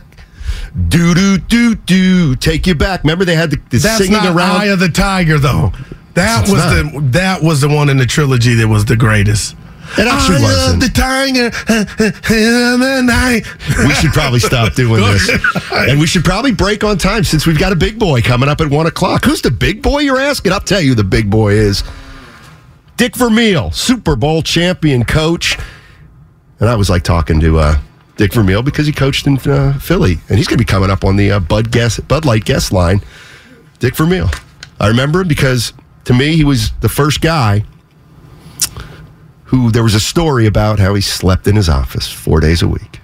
Do 0.90 1.14
do 1.14 1.38
do 1.38 1.76
do 1.76 2.36
take 2.36 2.66
you 2.68 2.76
back. 2.76 3.04
Remember 3.04 3.26
they 3.26 3.36
had 3.36 3.52
the, 3.52 3.58
the 3.70 3.78
That's 3.80 3.98
singing 3.98 4.14
not 4.14 4.36
around 4.36 4.62
Eye 4.62 4.66
of 4.66 4.80
the 4.80 4.90
Tiger, 4.90 5.38
though. 5.38 5.72
That 6.16 6.44
It's 6.44 6.52
was 6.52 6.64
not. 6.64 6.94
the 6.94 7.00
that 7.12 7.44
was 7.44 7.62
the 7.62 7.70
one 7.70 7.90
in 7.90 7.98
the 7.98 8.06
trilogy 8.06 8.54
that 8.56 8.68
was 8.68 8.86
the 8.86 8.96
greatest. 8.96 9.56
It 9.98 10.08
actually 10.08 10.38
Eye 10.38 10.42
wasn't. 10.42 10.82
the 10.82 10.90
Tiger 10.90 11.46
in 12.34 12.80
the 12.80 13.02
night. 13.06 13.44
we 13.88 13.94
should 13.96 14.12
probably 14.12 14.40
stop 14.40 14.74
doing 14.74 15.02
this. 15.04 15.30
And 15.72 16.00
we 16.00 16.08
should 16.08 16.24
probably 16.24 16.52
break 16.52 16.84
on 16.84 16.98
time 16.98 17.24
since 17.24 17.46
we've 17.46 17.60
got 17.60 17.72
a 17.72 17.76
big 17.76 18.00
boy 18.00 18.22
coming 18.22 18.50
up 18.50 18.62
at 18.62 18.70
one 18.70 18.88
o'clock. 18.88 19.26
Who's 19.26 19.42
the 19.42 19.52
big 19.52 19.82
boy 19.82 20.00
you're 20.00 20.20
asking? 20.20 20.52
I'll 20.52 20.60
tell 20.62 20.82
you 20.82 20.96
the 20.96 21.04
big 21.04 21.30
boy 21.30 21.54
is. 21.54 21.84
Dick 22.98 23.16
Vermeil, 23.16 23.72
Super 23.72 24.16
Bowl 24.16 24.42
champion 24.42 25.04
coach. 25.04 25.58
And 26.60 26.70
I 26.70 26.76
was 26.76 26.90
like 26.90 27.04
talking 27.04 27.40
to 27.42 27.60
uh, 27.60 27.78
Dick 28.18 28.34
Vermeil 28.34 28.62
because 28.64 28.86
he 28.86 28.94
coached 28.94 29.28
in 29.28 29.38
uh, 29.40 29.78
Philly. 29.80 30.18
And 30.30 30.38
he's 30.38 30.48
going 30.48 30.58
to 30.58 30.64
be 30.64 30.66
coming 30.66 30.90
up 30.90 31.04
on 31.04 31.16
the 31.18 31.32
uh, 31.34 31.40
Bud, 31.40 31.72
guest, 31.72 32.08
Bud 32.08 32.24
Light 32.26 32.46
guest 32.46 32.72
line. 32.72 33.02
Dick 33.80 33.96
Vermeil. 33.96 34.30
I 34.80 34.88
remember 34.88 35.22
him 35.22 35.28
because 35.28 35.74
to 36.06 36.14
me, 36.14 36.36
he 36.36 36.44
was 36.44 36.72
the 36.82 36.90
first 36.90 37.22
guy 37.22 37.64
who 39.54 39.70
there 39.70 39.84
was 39.84 39.94
a 39.94 40.00
story 40.00 40.48
about 40.48 40.80
how 40.80 40.96
he 40.96 41.02
slept 41.02 41.48
in 41.48 41.56
his 41.56 41.70
office 41.70 42.12
four 42.12 42.40
days 42.40 42.64
a 42.64 42.68
week. 42.68 43.00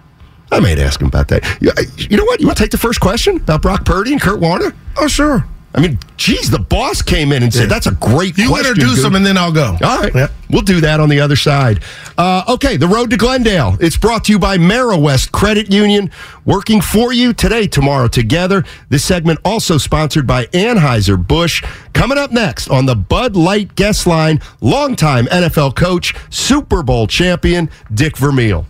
I 0.51 0.59
might 0.59 0.79
ask 0.79 0.99
him 0.99 1.07
about 1.07 1.27
that. 1.27 1.43
You, 1.61 1.71
you 1.95 2.17
know 2.17 2.23
what? 2.23 2.39
You 2.39 2.47
want 2.47 2.57
to 2.57 2.63
take 2.63 2.71
the 2.71 2.77
first 2.77 2.99
question 2.99 3.35
about 3.37 3.61
Brock 3.61 3.85
Purdy 3.85 4.13
and 4.13 4.21
Kurt 4.21 4.39
Warner? 4.39 4.73
Oh 4.97 5.07
sure. 5.07 5.45
I 5.73 5.81
mean, 5.81 5.99
geez, 6.17 6.49
the 6.49 6.59
boss 6.59 7.01
came 7.01 7.31
in 7.31 7.43
and 7.43 7.53
said, 7.53 7.69
"That's 7.69 7.85
a 7.85 7.91
great 7.91 8.33
question. 8.35 8.49
You 8.49 8.57
introduce 8.57 8.95
dude." 8.95 9.05
them 9.05 9.15
and 9.15 9.25
then 9.25 9.37
I'll 9.37 9.51
go. 9.51 9.77
All 9.83 9.99
right. 9.99 10.13
Yep. 10.13 10.31
We'll 10.49 10.61
do 10.63 10.81
that 10.81 10.99
on 10.99 11.09
the 11.09 11.19
other 11.19 11.35
side. 11.35 11.83
Uh, 12.17 12.43
okay, 12.49 12.75
the 12.75 12.87
road 12.87 13.11
to 13.11 13.17
Glendale. 13.17 13.77
It's 13.79 13.95
brought 13.95 14.25
to 14.25 14.31
you 14.31 14.39
by 14.39 14.57
West 14.97 15.31
Credit 15.31 15.71
Union, 15.71 16.09
working 16.43 16.81
for 16.81 17.13
you 17.13 17.33
today, 17.33 17.67
tomorrow, 17.67 18.07
together. 18.07 18.65
This 18.89 19.03
segment 19.03 19.39
also 19.45 19.77
sponsored 19.77 20.25
by 20.25 20.47
Anheuser-Busch. 20.47 21.63
Coming 21.93 22.17
up 22.17 22.31
next 22.31 22.67
on 22.69 22.87
the 22.87 22.95
Bud 22.95 23.35
Light 23.35 23.75
guest 23.75 24.07
line, 24.07 24.41
longtime 24.61 25.27
NFL 25.27 25.75
coach, 25.75 26.15
Super 26.31 26.81
Bowl 26.81 27.05
champion, 27.05 27.69
Dick 27.93 28.17
Vermeil. 28.17 28.65